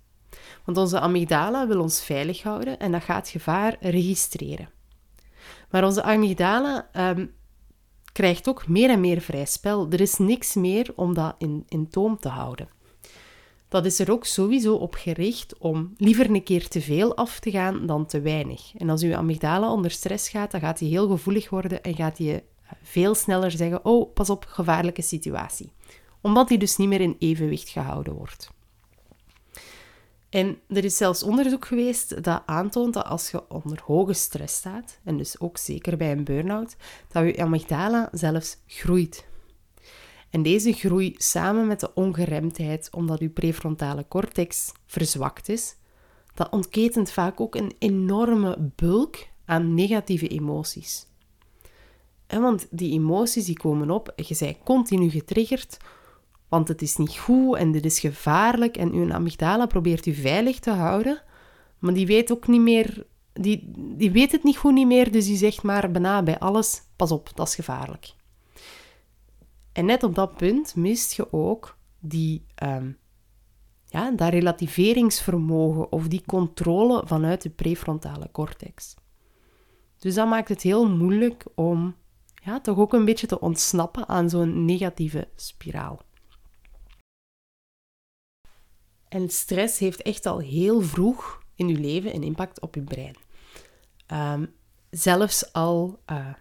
Want 0.64 0.78
onze 0.78 1.00
amygdala 1.00 1.66
wil 1.66 1.80
ons 1.80 2.04
veilig 2.04 2.42
houden 2.42 2.78
en 2.78 2.92
dat 2.92 3.02
gaat 3.02 3.28
gevaar 3.28 3.76
registreren. 3.80 4.70
Maar 5.70 5.84
onze 5.84 6.02
amygdala 6.02 6.88
um, 6.96 7.34
krijgt 8.12 8.48
ook 8.48 8.68
meer 8.68 8.90
en 8.90 9.00
meer 9.00 9.20
vrij 9.20 9.46
spel. 9.46 9.90
Er 9.90 10.00
is 10.00 10.18
niks 10.18 10.54
meer 10.54 10.92
om 10.96 11.14
dat 11.14 11.34
in, 11.38 11.64
in 11.68 11.88
toom 11.88 12.18
te 12.18 12.28
houden. 12.28 12.68
Dat 13.68 13.84
is 13.84 13.98
er 13.98 14.10
ook 14.10 14.24
sowieso 14.24 14.74
op 14.74 14.94
gericht 14.94 15.58
om 15.58 15.94
liever 15.96 16.30
een 16.30 16.42
keer 16.42 16.68
te 16.68 16.80
veel 16.80 17.16
af 17.16 17.40
te 17.40 17.50
gaan 17.50 17.86
dan 17.86 18.06
te 18.06 18.20
weinig. 18.20 18.76
En 18.76 18.90
als 18.90 19.02
uw 19.02 19.14
amygdala 19.14 19.72
onder 19.72 19.90
stress 19.90 20.28
gaat, 20.28 20.50
dan 20.50 20.60
gaat 20.60 20.80
hij 20.80 20.88
heel 20.88 21.08
gevoelig 21.08 21.50
worden 21.50 21.82
en 21.82 21.94
gaat 21.94 22.18
hij 22.18 22.44
veel 22.82 23.14
sneller 23.14 23.50
zeggen: 23.50 23.84
Oh, 23.84 24.12
pas 24.14 24.30
op, 24.30 24.44
gevaarlijke 24.48 25.02
situatie. 25.02 25.72
Omdat 26.20 26.48
hij 26.48 26.58
dus 26.58 26.76
niet 26.76 26.88
meer 26.88 27.00
in 27.00 27.16
evenwicht 27.18 27.68
gehouden 27.68 28.14
wordt. 28.14 28.54
En 30.28 30.58
er 30.68 30.84
is 30.84 30.96
zelfs 30.96 31.22
onderzoek 31.22 31.66
geweest 31.66 32.22
dat 32.22 32.42
aantoont 32.46 32.94
dat 32.94 33.04
als 33.04 33.30
je 33.30 33.48
onder 33.48 33.80
hoge 33.84 34.12
stress 34.12 34.56
staat, 34.56 34.98
en 35.04 35.16
dus 35.16 35.40
ook 35.40 35.58
zeker 35.58 35.96
bij 35.96 36.12
een 36.12 36.24
burn-out, 36.24 36.76
dat 37.12 37.24
je 37.24 37.42
amygdala 37.42 38.08
zelfs 38.12 38.56
groeit. 38.66 39.26
En 40.30 40.42
deze 40.42 40.72
groei 40.72 41.14
samen 41.16 41.66
met 41.66 41.80
de 41.80 41.94
ongeremdheid, 41.94 42.88
omdat 42.92 43.20
uw 43.20 43.32
prefrontale 43.32 44.04
cortex 44.08 44.72
verzwakt 44.86 45.48
is, 45.48 45.76
dat 46.34 46.50
ontketent 46.50 47.10
vaak 47.10 47.40
ook 47.40 47.54
een 47.54 47.72
enorme 47.78 48.70
bulk 48.76 49.16
aan 49.44 49.74
negatieve 49.74 50.28
emoties. 50.28 51.06
En 52.26 52.40
want 52.40 52.66
die 52.70 52.92
emoties 52.92 53.44
die 53.44 53.58
komen 53.58 53.90
op, 53.90 54.12
je 54.16 54.36
bent 54.38 54.58
continu 54.64 55.10
getriggerd 55.10 55.78
want 56.48 56.68
het 56.68 56.82
is 56.82 56.96
niet 56.96 57.16
goed 57.16 57.56
en 57.56 57.72
dit 57.72 57.84
is 57.84 58.00
gevaarlijk 58.00 58.76
en 58.76 58.92
uw 58.92 59.12
amygdala 59.12 59.66
probeert 59.66 60.06
u 60.06 60.14
veilig 60.14 60.58
te 60.58 60.70
houden, 60.70 61.22
maar 61.78 61.94
die 61.94 62.06
weet 62.06 62.32
ook 62.32 62.46
niet 62.46 62.60
meer, 62.60 63.06
die, 63.32 63.72
die 63.76 64.10
weet 64.10 64.32
het 64.32 64.42
niet 64.42 64.56
goed 64.56 64.72
niet 64.72 64.86
meer, 64.86 65.12
dus 65.12 65.26
die 65.26 65.36
zegt 65.36 65.62
maar 65.62 65.90
bijna 65.90 66.22
bij 66.22 66.38
alles, 66.38 66.82
pas 66.96 67.10
op, 67.10 67.30
dat 67.34 67.48
is 67.48 67.54
gevaarlijk. 67.54 68.14
En 69.76 69.84
net 69.84 70.02
op 70.02 70.14
dat 70.14 70.36
punt 70.36 70.76
mist 70.76 71.12
je 71.12 71.32
ook 71.32 71.78
die, 71.98 72.46
um, 72.62 72.98
ja, 73.84 74.10
dat 74.10 74.28
relativeringsvermogen 74.28 75.92
of 75.92 76.08
die 76.08 76.22
controle 76.26 77.02
vanuit 77.06 77.42
de 77.42 77.50
prefrontale 77.50 78.30
cortex. 78.32 78.94
Dus 79.98 80.14
dat 80.14 80.28
maakt 80.28 80.48
het 80.48 80.62
heel 80.62 80.88
moeilijk 80.90 81.44
om 81.54 81.96
ja, 82.34 82.60
toch 82.60 82.78
ook 82.78 82.92
een 82.92 83.04
beetje 83.04 83.26
te 83.26 83.40
ontsnappen 83.40 84.08
aan 84.08 84.30
zo'n 84.30 84.64
negatieve 84.64 85.28
spiraal. 85.34 86.00
En 89.08 89.28
stress 89.28 89.78
heeft 89.78 90.02
echt 90.02 90.26
al 90.26 90.38
heel 90.38 90.80
vroeg 90.80 91.42
in 91.54 91.68
je 91.68 91.78
leven 91.78 92.14
een 92.14 92.22
impact 92.22 92.60
op 92.60 92.74
je 92.74 92.82
brein. 92.82 93.16
Um, 94.12 94.54
zelfs 94.90 95.52
al 95.52 96.02
uh, 96.10 96.34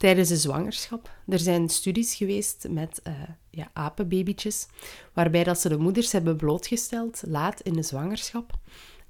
tijdens 0.00 0.28
de 0.28 0.36
zwangerschap. 0.36 1.10
Er 1.28 1.38
zijn 1.38 1.68
studies 1.68 2.14
geweest 2.14 2.66
met 2.68 3.00
uh, 3.06 3.12
ja, 3.50 3.70
apenbabytjes, 3.72 4.66
waarbij 5.12 5.44
dat 5.44 5.60
ze 5.60 5.68
de 5.68 5.76
moeders 5.76 6.12
hebben 6.12 6.36
blootgesteld 6.36 7.22
laat 7.26 7.60
in 7.60 7.72
de 7.72 7.82
zwangerschap. 7.82 8.52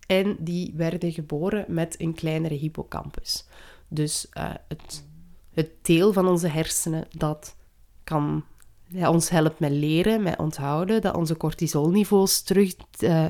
En 0.07 0.37
die 0.39 0.73
werden 0.77 1.13
geboren 1.13 1.65
met 1.69 1.95
een 2.01 2.15
kleinere 2.15 2.55
hippocampus. 2.55 3.47
Dus 3.89 4.27
uh, 4.33 4.55
het, 4.69 5.05
het 5.53 5.71
deel 5.83 6.13
van 6.13 6.29
onze 6.29 6.49
hersenen 6.49 7.07
dat 7.11 7.57
kan 8.05 8.45
ons 8.95 9.29
helpt 9.29 9.59
met 9.59 9.71
leren, 9.71 10.23
met 10.23 10.39
onthouden, 10.39 11.01
dat 11.01 11.17
onze 11.17 11.37
cortisolniveaus 11.37 12.43
terug, 12.43 12.75
uh, 13.01 13.29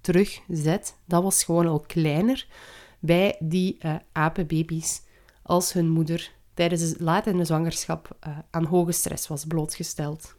terugzet. 0.00 0.96
Dat 1.04 1.22
was 1.22 1.44
gewoon 1.44 1.66
al 1.66 1.80
kleiner 1.80 2.46
bij 2.98 3.36
die 3.38 3.78
apenbaby's 4.12 5.02
als 5.42 5.72
hun 5.72 5.88
moeder 5.88 6.34
tijdens 6.56 6.92
de 6.92 7.04
laat 7.04 7.28
zwangerschap 7.42 8.16
uh, 8.26 8.38
aan 8.50 8.64
hoge 8.64 8.92
stress 8.92 9.28
was 9.28 9.44
blootgesteld. 9.44 10.36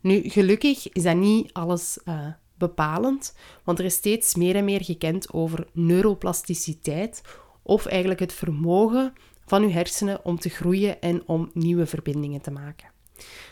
Nu, 0.00 0.28
gelukkig 0.28 0.92
is 0.92 1.02
dat 1.02 1.16
niet 1.16 1.52
alles 1.52 1.98
uh, 2.04 2.26
bepalend, 2.54 3.34
want 3.64 3.78
er 3.78 3.84
is 3.84 3.94
steeds 3.94 4.34
meer 4.34 4.56
en 4.56 4.64
meer 4.64 4.84
gekend 4.84 5.32
over 5.32 5.66
neuroplasticiteit, 5.72 7.22
of 7.62 7.86
eigenlijk 7.86 8.20
het 8.20 8.32
vermogen 8.32 9.12
van 9.46 9.62
uw 9.62 9.70
hersenen 9.70 10.24
om 10.24 10.38
te 10.38 10.48
groeien 10.48 11.00
en 11.00 11.22
om 11.26 11.50
nieuwe 11.54 11.86
verbindingen 11.86 12.40
te 12.40 12.50
maken. 12.50 12.88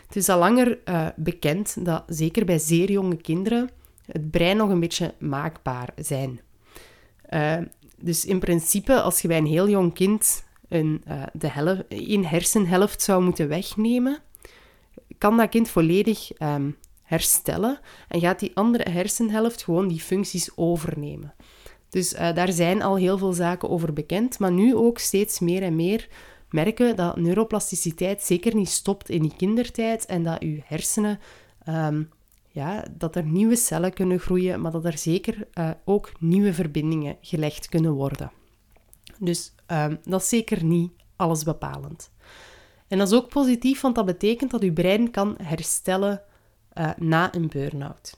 Het 0.07 0.15
is 0.15 0.29
al 0.29 0.39
langer 0.39 0.79
uh, 0.85 1.07
bekend 1.15 1.85
dat 1.85 2.03
zeker 2.07 2.45
bij 2.45 2.59
zeer 2.59 2.91
jonge 2.91 3.17
kinderen 3.17 3.69
het 4.05 4.31
brein 4.31 4.57
nog 4.57 4.69
een 4.69 4.79
beetje 4.79 5.13
maakbaar 5.19 5.89
zijn. 5.95 6.41
Dus 8.01 8.25
in 8.25 8.39
principe, 8.39 9.01
als 9.01 9.21
je 9.21 9.27
bij 9.27 9.37
een 9.37 9.45
heel 9.45 9.69
jong 9.69 9.93
kind 9.93 10.43
een, 10.69 11.03
uh, 11.07 11.23
de 11.33 11.49
helft, 11.49 11.83
hersenhelft 12.29 13.01
zou 13.01 13.23
moeten 13.23 13.47
wegnemen, 13.47 14.17
kan 15.17 15.37
dat 15.37 15.49
kind 15.49 15.69
volledig 15.69 16.41
um, 16.41 16.77
herstellen 17.03 17.79
en 18.07 18.19
gaat 18.19 18.39
die 18.39 18.51
andere 18.53 18.89
hersenhelft 18.89 19.63
gewoon 19.63 19.87
die 19.87 19.99
functies 19.99 20.51
overnemen. 20.55 21.33
Dus 21.89 22.13
uh, 22.13 22.33
daar 22.33 22.51
zijn 22.51 22.81
al 22.81 22.95
heel 22.95 23.17
veel 23.17 23.33
zaken 23.33 23.69
over 23.69 23.93
bekend, 23.93 24.39
maar 24.39 24.51
nu 24.51 24.75
ook 24.75 24.99
steeds 24.99 25.39
meer 25.39 25.61
en 25.61 25.75
meer 25.75 26.07
merken 26.49 26.95
dat 26.95 27.17
neuroplasticiteit 27.17 28.21
zeker 28.23 28.55
niet 28.55 28.69
stopt 28.69 29.09
in 29.09 29.21
die 29.21 29.35
kindertijd 29.37 30.05
en 30.05 30.23
dat 30.23 30.39
uw 30.39 30.57
hersenen, 30.63 31.19
um, 31.69 32.09
ja, 32.47 32.85
dat 32.97 33.15
er 33.15 33.25
nieuwe 33.25 33.55
cellen 33.55 33.93
kunnen 33.93 34.19
groeien, 34.19 34.61
maar 34.61 34.71
dat 34.71 34.85
er 34.85 34.97
zeker 34.97 35.47
uh, 35.53 35.69
ook 35.85 36.11
nieuwe 36.19 36.53
verbindingen 36.53 37.17
gelegd 37.21 37.69
kunnen 37.69 37.91
worden. 37.93 38.31
Dus 39.19 39.53
um, 39.67 39.99
dat 40.03 40.21
is 40.21 40.29
zeker 40.29 40.63
niet 40.63 40.91
alles 41.15 41.43
bepalend. 41.43 42.11
En 42.87 42.97
dat 42.97 43.07
is 43.07 43.13
ook 43.13 43.29
positief, 43.29 43.81
want 43.81 43.95
dat 43.95 44.05
betekent 44.05 44.51
dat 44.51 44.61
uw 44.61 44.73
brein 44.73 45.11
kan 45.11 45.35
herstellen 45.41 46.21
uh, 46.73 46.89
na 46.97 47.35
een 47.35 47.47
burn-out. 47.47 48.17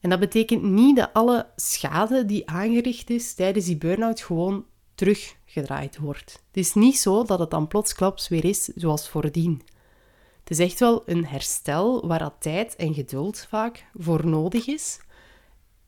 En 0.00 0.10
dat 0.10 0.20
betekent 0.20 0.62
niet 0.62 0.96
dat 0.96 1.10
alle 1.12 1.46
schade 1.56 2.24
die 2.24 2.48
aangericht 2.48 3.10
is 3.10 3.34
tijdens 3.34 3.64
die 3.64 3.76
burn-out 3.76 4.20
gewoon 4.20 4.64
teruggedraaid 4.94 5.98
wordt. 5.98 6.32
Het 6.32 6.56
is 6.56 6.74
niet 6.74 6.98
zo 6.98 7.24
dat 7.24 7.38
het 7.38 7.50
dan 7.50 7.68
plotsklaps 7.68 8.28
weer 8.28 8.44
is 8.44 8.64
zoals 8.64 9.08
voordien. 9.08 9.62
Het 10.40 10.50
is 10.50 10.58
echt 10.58 10.80
wel 10.80 11.02
een 11.06 11.26
herstel 11.26 12.06
waar 12.06 12.38
tijd 12.38 12.76
en 12.76 12.94
geduld 12.94 13.46
vaak 13.48 13.86
voor 13.94 14.26
nodig 14.26 14.66
is. 14.66 14.98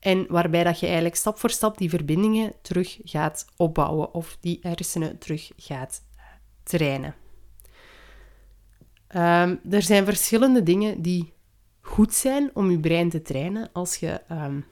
En 0.05 0.25
waarbij 0.29 0.63
dat 0.63 0.79
je 0.79 0.85
eigenlijk 0.85 1.15
stap 1.15 1.39
voor 1.39 1.49
stap 1.49 1.77
die 1.77 1.89
verbindingen 1.89 2.53
terug 2.61 2.99
gaat 3.03 3.45
opbouwen 3.57 4.13
of 4.13 4.37
die 4.39 4.59
hersenen 4.61 5.17
terug 5.17 5.51
gaat 5.57 6.01
trainen. 6.63 7.15
Um, 9.15 9.59
er 9.69 9.81
zijn 9.81 10.05
verschillende 10.05 10.63
dingen 10.63 11.01
die 11.01 11.33
goed 11.81 12.13
zijn 12.13 12.51
om 12.53 12.71
je 12.71 12.79
brein 12.79 13.09
te 13.09 13.21
trainen 13.21 13.69
als 13.73 13.95
je, 13.95 14.21
um, 14.31 14.65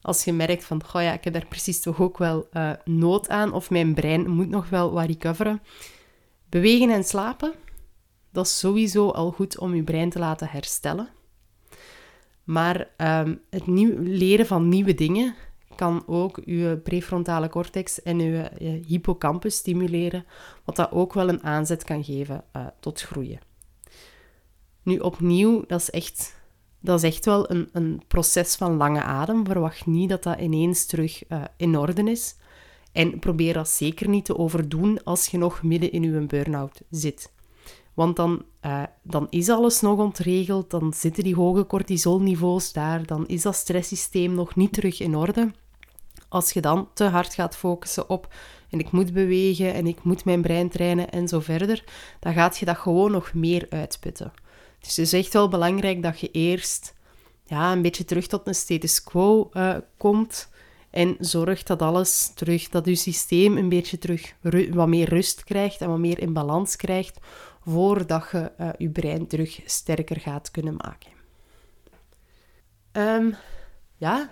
als 0.00 0.24
je 0.24 0.32
merkt 0.32 0.64
van, 0.64 0.84
goh 0.84 1.02
ja, 1.02 1.12
ik 1.12 1.24
heb 1.24 1.32
daar 1.32 1.46
precies 1.46 1.80
toch 1.80 2.00
ook 2.00 2.18
wel 2.18 2.48
uh, 2.52 2.72
nood 2.84 3.28
aan 3.28 3.52
of 3.52 3.70
mijn 3.70 3.94
brein 3.94 4.30
moet 4.30 4.48
nog 4.48 4.68
wel 4.68 4.92
wat 4.92 5.06
recoveren. 5.06 5.62
Bewegen 6.48 6.90
en 6.90 7.04
slapen, 7.04 7.54
dat 8.32 8.46
is 8.46 8.58
sowieso 8.58 9.10
al 9.10 9.30
goed 9.30 9.58
om 9.58 9.74
je 9.74 9.82
brein 9.82 10.10
te 10.10 10.18
laten 10.18 10.48
herstellen. 10.48 11.08
Maar 12.44 12.88
um, 12.96 13.40
het 13.50 13.66
leren 13.66 14.46
van 14.46 14.68
nieuwe 14.68 14.94
dingen 14.94 15.34
kan 15.76 16.02
ook 16.06 16.40
je 16.44 16.80
prefrontale 16.82 17.48
cortex 17.48 18.02
en 18.02 18.20
je, 18.20 18.50
je 18.58 18.80
hippocampus 18.86 19.56
stimuleren, 19.56 20.24
wat 20.64 20.76
dat 20.76 20.92
ook 20.92 21.12
wel 21.12 21.28
een 21.28 21.42
aanzet 21.42 21.84
kan 21.84 22.04
geven 22.04 22.44
uh, 22.56 22.66
tot 22.80 23.00
groeien. 23.00 23.38
Nu 24.82 24.98
opnieuw, 24.98 25.64
dat 25.66 25.80
is 25.80 25.90
echt, 25.90 26.40
dat 26.80 27.02
is 27.02 27.10
echt 27.14 27.24
wel 27.24 27.50
een, 27.50 27.68
een 27.72 28.02
proces 28.08 28.54
van 28.54 28.76
lange 28.76 29.02
adem. 29.02 29.46
Verwacht 29.46 29.86
niet 29.86 30.08
dat 30.08 30.22
dat 30.22 30.40
ineens 30.40 30.86
terug 30.86 31.30
uh, 31.30 31.44
in 31.56 31.78
orde 31.78 32.10
is. 32.10 32.36
En 32.92 33.18
probeer 33.18 33.52
dat 33.52 33.68
zeker 33.68 34.08
niet 34.08 34.24
te 34.24 34.38
overdoen 34.38 35.04
als 35.04 35.26
je 35.26 35.38
nog 35.38 35.62
midden 35.62 35.92
in 35.92 36.02
je 36.02 36.20
burn-out 36.20 36.82
zit. 36.90 37.32
Want 37.94 38.16
dan, 38.16 38.44
uh, 38.62 38.82
dan 39.02 39.26
is 39.30 39.48
alles 39.48 39.80
nog 39.80 39.98
ontregeld, 39.98 40.70
dan 40.70 40.92
zitten 40.92 41.24
die 41.24 41.34
hoge 41.34 41.66
cortisolniveaus 41.66 42.72
daar, 42.72 43.06
dan 43.06 43.26
is 43.26 43.42
dat 43.42 43.54
stresssysteem 43.54 44.34
nog 44.34 44.56
niet 44.56 44.72
terug 44.72 45.00
in 45.00 45.16
orde. 45.16 45.50
Als 46.28 46.52
je 46.52 46.60
dan 46.60 46.88
te 46.94 47.04
hard 47.04 47.34
gaat 47.34 47.56
focussen 47.56 48.08
op 48.08 48.34
en 48.70 48.78
ik 48.78 48.90
moet 48.90 49.12
bewegen 49.12 49.74
en 49.74 49.86
ik 49.86 50.02
moet 50.02 50.24
mijn 50.24 50.42
brein 50.42 50.68
trainen 50.68 51.10
en 51.10 51.28
zo 51.28 51.40
verder, 51.40 51.84
dan 52.20 52.32
gaat 52.32 52.58
je 52.58 52.64
dat 52.64 52.76
gewoon 52.76 53.10
nog 53.10 53.34
meer 53.34 53.66
uitputten. 53.70 54.32
Dus 54.80 54.96
het 54.96 55.06
is 55.06 55.12
echt 55.12 55.32
wel 55.32 55.48
belangrijk 55.48 56.02
dat 56.02 56.20
je 56.20 56.30
eerst 56.30 56.94
ja, 57.44 57.72
een 57.72 57.82
beetje 57.82 58.04
terug 58.04 58.26
tot 58.26 58.46
een 58.46 58.54
status 58.54 59.02
quo 59.02 59.50
uh, 59.52 59.76
komt 59.96 60.48
en 60.90 61.16
zorgt 61.18 61.66
dat 61.66 61.82
alles 61.82 62.32
terug, 62.34 62.68
dat 62.68 62.86
je 62.86 62.94
systeem 62.94 63.56
een 63.56 63.68
beetje 63.68 63.98
terug 63.98 64.34
wat 64.70 64.88
meer 64.88 65.08
rust 65.08 65.44
krijgt 65.44 65.80
en 65.80 65.88
wat 65.88 65.98
meer 65.98 66.18
in 66.18 66.32
balans 66.32 66.76
krijgt, 66.76 67.18
voordat 67.64 68.28
je 68.32 68.52
uh, 68.60 68.68
je 68.78 68.90
brein 68.90 69.26
terug 69.26 69.60
sterker 69.64 70.20
gaat 70.20 70.50
kunnen 70.50 70.74
maken. 70.76 71.10
Um, 72.92 73.34
ja, 73.96 74.30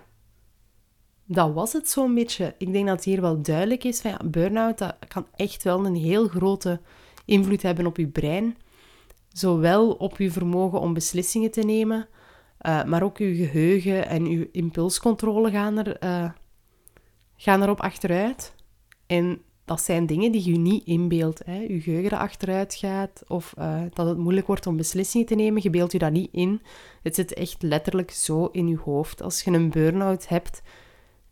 dat 1.25 1.53
was 1.53 1.73
het 1.73 1.89
zo'n 1.89 2.15
beetje. 2.15 2.55
Ik 2.59 2.73
denk 2.73 2.87
dat 2.87 2.97
het 2.97 3.05
hier 3.05 3.21
wel 3.21 3.43
duidelijk 3.43 3.85
is 3.85 4.01
van 4.01 4.31
burn-out 4.31 4.79
dat 4.79 4.97
kan 5.09 5.27
echt 5.37 5.63
wel 5.63 5.87
een 5.87 5.97
heel 5.97 6.29
grote 6.29 6.81
invloed 7.25 7.63
hebben 7.63 7.87
op 7.87 7.97
je 7.97 8.09
brein. 8.09 8.57
Zowel 9.29 9.93
op 9.93 10.19
je 10.19 10.31
vermogen 10.31 10.81
om 10.81 10.95
beslissingen 10.95 11.51
te 11.51 11.61
nemen, 11.61 12.09
uh, 12.61 12.85
maar 12.85 13.03
ook 13.03 13.19
je 13.19 13.35
geheugen 13.35 14.07
en 14.09 14.27
je 14.27 14.51
impulscontrole 14.51 15.51
gaan, 15.51 15.79
er, 15.79 16.05
uh, 16.05 16.31
gaan 17.37 17.63
erop 17.63 17.81
achteruit. 17.81 18.55
En 19.07 19.43
dat 19.65 19.83
zijn 19.83 20.07
dingen 20.07 20.33
die 20.33 20.51
je 20.51 20.59
niet 20.59 20.85
inbeeldt. 20.85 21.43
Je 21.47 21.81
geheugen 21.81 22.19
achteruit 22.19 22.75
gaat 22.75 23.23
of 23.27 23.55
uh, 23.59 23.83
dat 23.93 24.07
het 24.07 24.19
moeilijk 24.19 24.47
wordt 24.47 24.67
om 24.67 24.77
beslissingen 24.77 25.27
te 25.27 25.35
nemen, 25.35 25.63
je 25.63 25.71
beeldt 25.71 25.93
je 25.93 25.99
dat 25.99 26.13
niet 26.13 26.33
in. 26.33 26.63
Het 27.03 27.15
zit 27.15 27.35
echt 27.35 27.63
letterlijk 27.63 28.11
zo 28.11 28.47
in 28.47 28.69
je 28.69 28.77
hoofd. 28.77 29.23
Als 29.23 29.43
je 29.43 29.51
een 29.51 29.71
burn-out 29.71 30.29
hebt, 30.29 30.63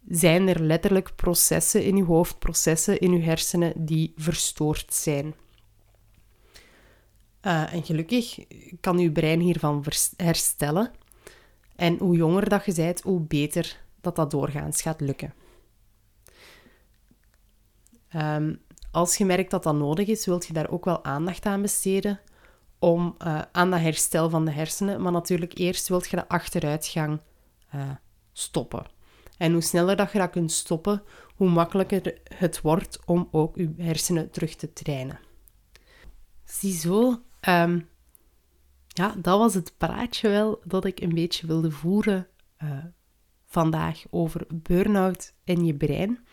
zijn 0.08 0.48
er 0.48 0.60
letterlijk 0.62 1.12
processen 1.16 1.84
in 1.84 1.96
je 1.96 2.04
hoofd, 2.04 2.38
processen 2.38 3.00
in 3.00 3.12
je 3.12 3.22
hersenen 3.22 3.72
die 3.84 4.12
verstoord 4.16 4.94
zijn. 4.94 5.34
Uh, 7.42 7.72
en 7.72 7.84
gelukkig 7.84 8.38
kan 8.80 8.98
je 8.98 9.12
brein 9.12 9.40
hiervan 9.40 9.84
herstellen. 10.16 10.90
En 11.76 11.98
hoe 11.98 12.16
jonger 12.16 12.48
dat 12.48 12.64
je 12.64 12.74
bent, 12.74 13.00
hoe 13.00 13.20
beter 13.20 13.80
dat 14.00 14.16
dat 14.16 14.30
doorgaans 14.30 14.82
gaat 14.82 15.00
lukken. 15.00 15.34
Um, 18.16 18.62
als 18.90 19.16
je 19.16 19.24
merkt 19.24 19.50
dat 19.50 19.62
dat 19.62 19.74
nodig 19.74 20.08
is, 20.08 20.26
wilt 20.26 20.46
je 20.46 20.52
daar 20.52 20.70
ook 20.70 20.84
wel 20.84 21.04
aandacht 21.04 21.46
aan 21.46 21.62
besteden 21.62 22.20
om 22.78 23.14
uh, 23.18 23.42
aan 23.52 23.70
dat 23.70 23.80
herstel 23.80 24.30
van 24.30 24.44
de 24.44 24.50
hersenen. 24.50 25.02
Maar 25.02 25.12
natuurlijk 25.12 25.58
eerst 25.58 25.88
wilt 25.88 26.08
je 26.08 26.16
de 26.16 26.28
achteruitgang 26.28 27.20
uh, 27.74 27.90
stoppen. 28.32 28.86
En 29.36 29.52
hoe 29.52 29.62
sneller 29.62 29.96
dat 29.96 30.12
je 30.12 30.18
dat 30.18 30.30
kunt 30.30 30.52
stoppen, 30.52 31.02
hoe 31.36 31.48
makkelijker 31.48 32.18
het 32.34 32.60
wordt 32.60 32.98
om 33.04 33.28
ook 33.30 33.56
je 33.56 33.74
hersenen 33.76 34.30
terug 34.30 34.54
te 34.54 34.72
trainen. 34.72 35.18
Ziezo, 36.44 37.22
um, 37.48 37.88
ja, 38.88 39.14
dat 39.18 39.38
was 39.38 39.54
het 39.54 39.74
praatje 39.76 40.28
wel 40.28 40.60
dat 40.64 40.84
ik 40.84 41.00
een 41.00 41.14
beetje 41.14 41.46
wilde 41.46 41.70
voeren 41.70 42.28
uh, 42.62 42.84
vandaag 43.46 44.02
over 44.10 44.46
burn-out 44.48 45.34
en 45.44 45.64
je 45.64 45.74
brein. 45.74 46.26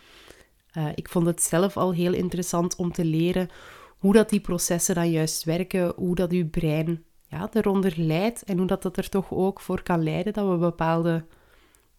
Uh, 0.77 0.87
ik 0.95 1.09
vond 1.09 1.25
het 1.25 1.41
zelf 1.43 1.77
al 1.77 1.93
heel 1.93 2.13
interessant 2.13 2.75
om 2.75 2.91
te 2.91 3.05
leren 3.05 3.49
hoe 3.97 4.13
dat 4.13 4.29
die 4.29 4.39
processen 4.39 4.95
dan 4.95 5.11
juist 5.11 5.43
werken, 5.43 5.93
hoe 5.95 6.15
dat 6.15 6.31
je 6.31 6.45
brein 6.45 7.03
ja, 7.27 7.49
eronder 7.53 7.93
leidt 7.95 8.43
en 8.43 8.57
hoe 8.57 8.67
dat, 8.67 8.81
dat 8.81 8.97
er 8.97 9.09
toch 9.09 9.31
ook 9.31 9.59
voor 9.61 9.83
kan 9.83 10.03
leiden 10.03 10.33
dat 10.33 10.49
we 10.49 10.57
bepaalde 10.57 11.25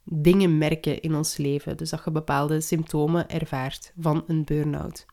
dingen 0.05 0.59
merken 0.59 1.01
in 1.01 1.15
ons 1.15 1.37
leven. 1.37 1.77
Dus 1.77 1.91
dat 1.91 2.05
je 2.05 2.11
bepaalde 2.11 2.61
symptomen 2.61 3.29
ervaart 3.29 3.93
van 4.01 4.25
een 4.27 4.45
burn-out. 4.45 5.07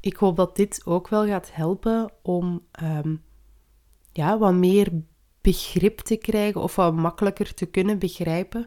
Ik 0.00 0.16
hoop 0.16 0.36
dat 0.36 0.56
dit 0.56 0.82
ook 0.84 1.08
wel 1.08 1.26
gaat 1.26 1.54
helpen 1.54 2.12
om 2.22 2.66
um, 2.82 3.22
ja, 4.12 4.38
wat 4.38 4.54
meer 4.54 4.92
begrip 5.40 5.98
te 5.98 6.16
krijgen 6.16 6.60
of 6.60 6.76
wat 6.76 6.94
makkelijker 6.94 7.54
te 7.54 7.66
kunnen 7.66 7.98
begrijpen 7.98 8.66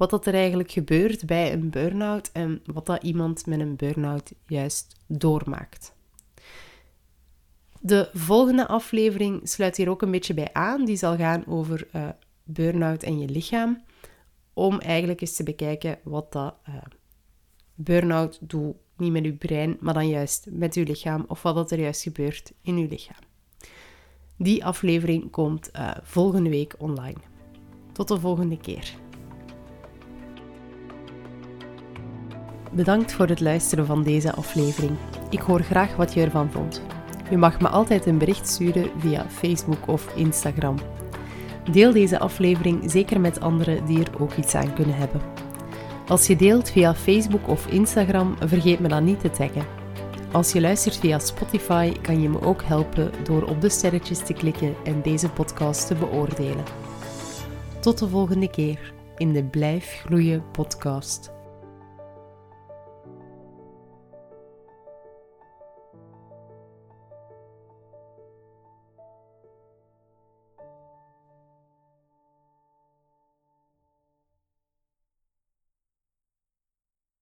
wat 0.00 0.10
dat 0.10 0.26
er 0.26 0.34
eigenlijk 0.34 0.70
gebeurt 0.70 1.26
bij 1.26 1.52
een 1.52 1.70
burn-out 1.70 2.30
en 2.32 2.62
wat 2.64 2.86
dat 2.86 3.02
iemand 3.02 3.46
met 3.46 3.60
een 3.60 3.76
burn-out 3.76 4.32
juist 4.46 4.96
doormaakt. 5.06 5.94
De 7.80 8.10
volgende 8.12 8.66
aflevering 8.66 9.48
sluit 9.48 9.76
hier 9.76 9.88
ook 9.88 10.02
een 10.02 10.10
beetje 10.10 10.34
bij 10.34 10.52
aan. 10.52 10.84
Die 10.84 10.96
zal 10.96 11.16
gaan 11.16 11.46
over 11.46 11.88
uh, 11.92 12.08
burn-out 12.44 13.02
en 13.02 13.18
je 13.18 13.28
lichaam 13.28 13.82
om 14.52 14.78
eigenlijk 14.78 15.20
eens 15.20 15.36
te 15.36 15.42
bekijken 15.42 15.98
wat 16.02 16.32
dat, 16.32 16.54
uh, 16.68 16.74
burn-out 17.74 18.38
doe 18.40 18.74
niet 18.96 19.12
met 19.12 19.24
uw 19.24 19.36
brein, 19.36 19.76
maar 19.80 19.94
dan 19.94 20.08
juist 20.08 20.46
met 20.50 20.74
uw 20.74 20.84
lichaam 20.84 21.24
of 21.28 21.42
wat 21.42 21.54
dat 21.54 21.70
er 21.70 21.80
juist 21.80 22.02
gebeurt 22.02 22.52
in 22.62 22.76
uw 22.76 22.88
lichaam. 22.88 23.22
Die 24.36 24.64
aflevering 24.64 25.30
komt 25.30 25.70
uh, 25.76 25.90
volgende 26.02 26.50
week 26.50 26.74
online. 26.78 27.18
Tot 27.92 28.08
de 28.08 28.20
volgende 28.20 28.56
keer. 28.56 29.08
Bedankt 32.72 33.12
voor 33.12 33.26
het 33.26 33.40
luisteren 33.40 33.86
van 33.86 34.02
deze 34.02 34.32
aflevering. 34.32 34.96
Ik 35.30 35.40
hoor 35.40 35.60
graag 35.60 35.96
wat 35.96 36.14
je 36.14 36.20
ervan 36.20 36.50
vond. 36.50 36.82
Je 37.30 37.36
mag 37.36 37.60
me 37.60 37.68
altijd 37.68 38.06
een 38.06 38.18
bericht 38.18 38.48
sturen 38.48 38.90
via 38.98 39.26
Facebook 39.28 39.88
of 39.88 40.16
Instagram. 40.16 40.76
Deel 41.72 41.92
deze 41.92 42.18
aflevering 42.18 42.90
zeker 42.90 43.20
met 43.20 43.40
anderen 43.40 43.86
die 43.86 43.98
er 43.98 44.22
ook 44.22 44.34
iets 44.34 44.54
aan 44.54 44.74
kunnen 44.74 44.96
hebben. 44.96 45.20
Als 46.08 46.26
je 46.26 46.36
deelt 46.36 46.70
via 46.70 46.94
Facebook 46.94 47.48
of 47.48 47.66
Instagram, 47.66 48.36
vergeet 48.44 48.80
me 48.80 48.88
dan 48.88 49.04
niet 49.04 49.20
te 49.20 49.30
taggen. 49.30 49.66
Als 50.32 50.52
je 50.52 50.60
luistert 50.60 50.96
via 50.96 51.18
Spotify, 51.18 51.92
kan 51.92 52.22
je 52.22 52.28
me 52.28 52.42
ook 52.42 52.62
helpen 52.62 53.10
door 53.24 53.42
op 53.42 53.60
de 53.60 53.68
sterretjes 53.68 54.18
te 54.18 54.32
klikken 54.32 54.74
en 54.84 55.02
deze 55.02 55.28
podcast 55.28 55.86
te 55.86 55.94
beoordelen. 55.94 56.64
Tot 57.80 57.98
de 57.98 58.08
volgende 58.08 58.50
keer 58.50 58.92
in 59.16 59.32
de 59.32 59.44
Blijf 59.44 60.02
Groeien 60.04 60.44
podcast. 60.52 61.39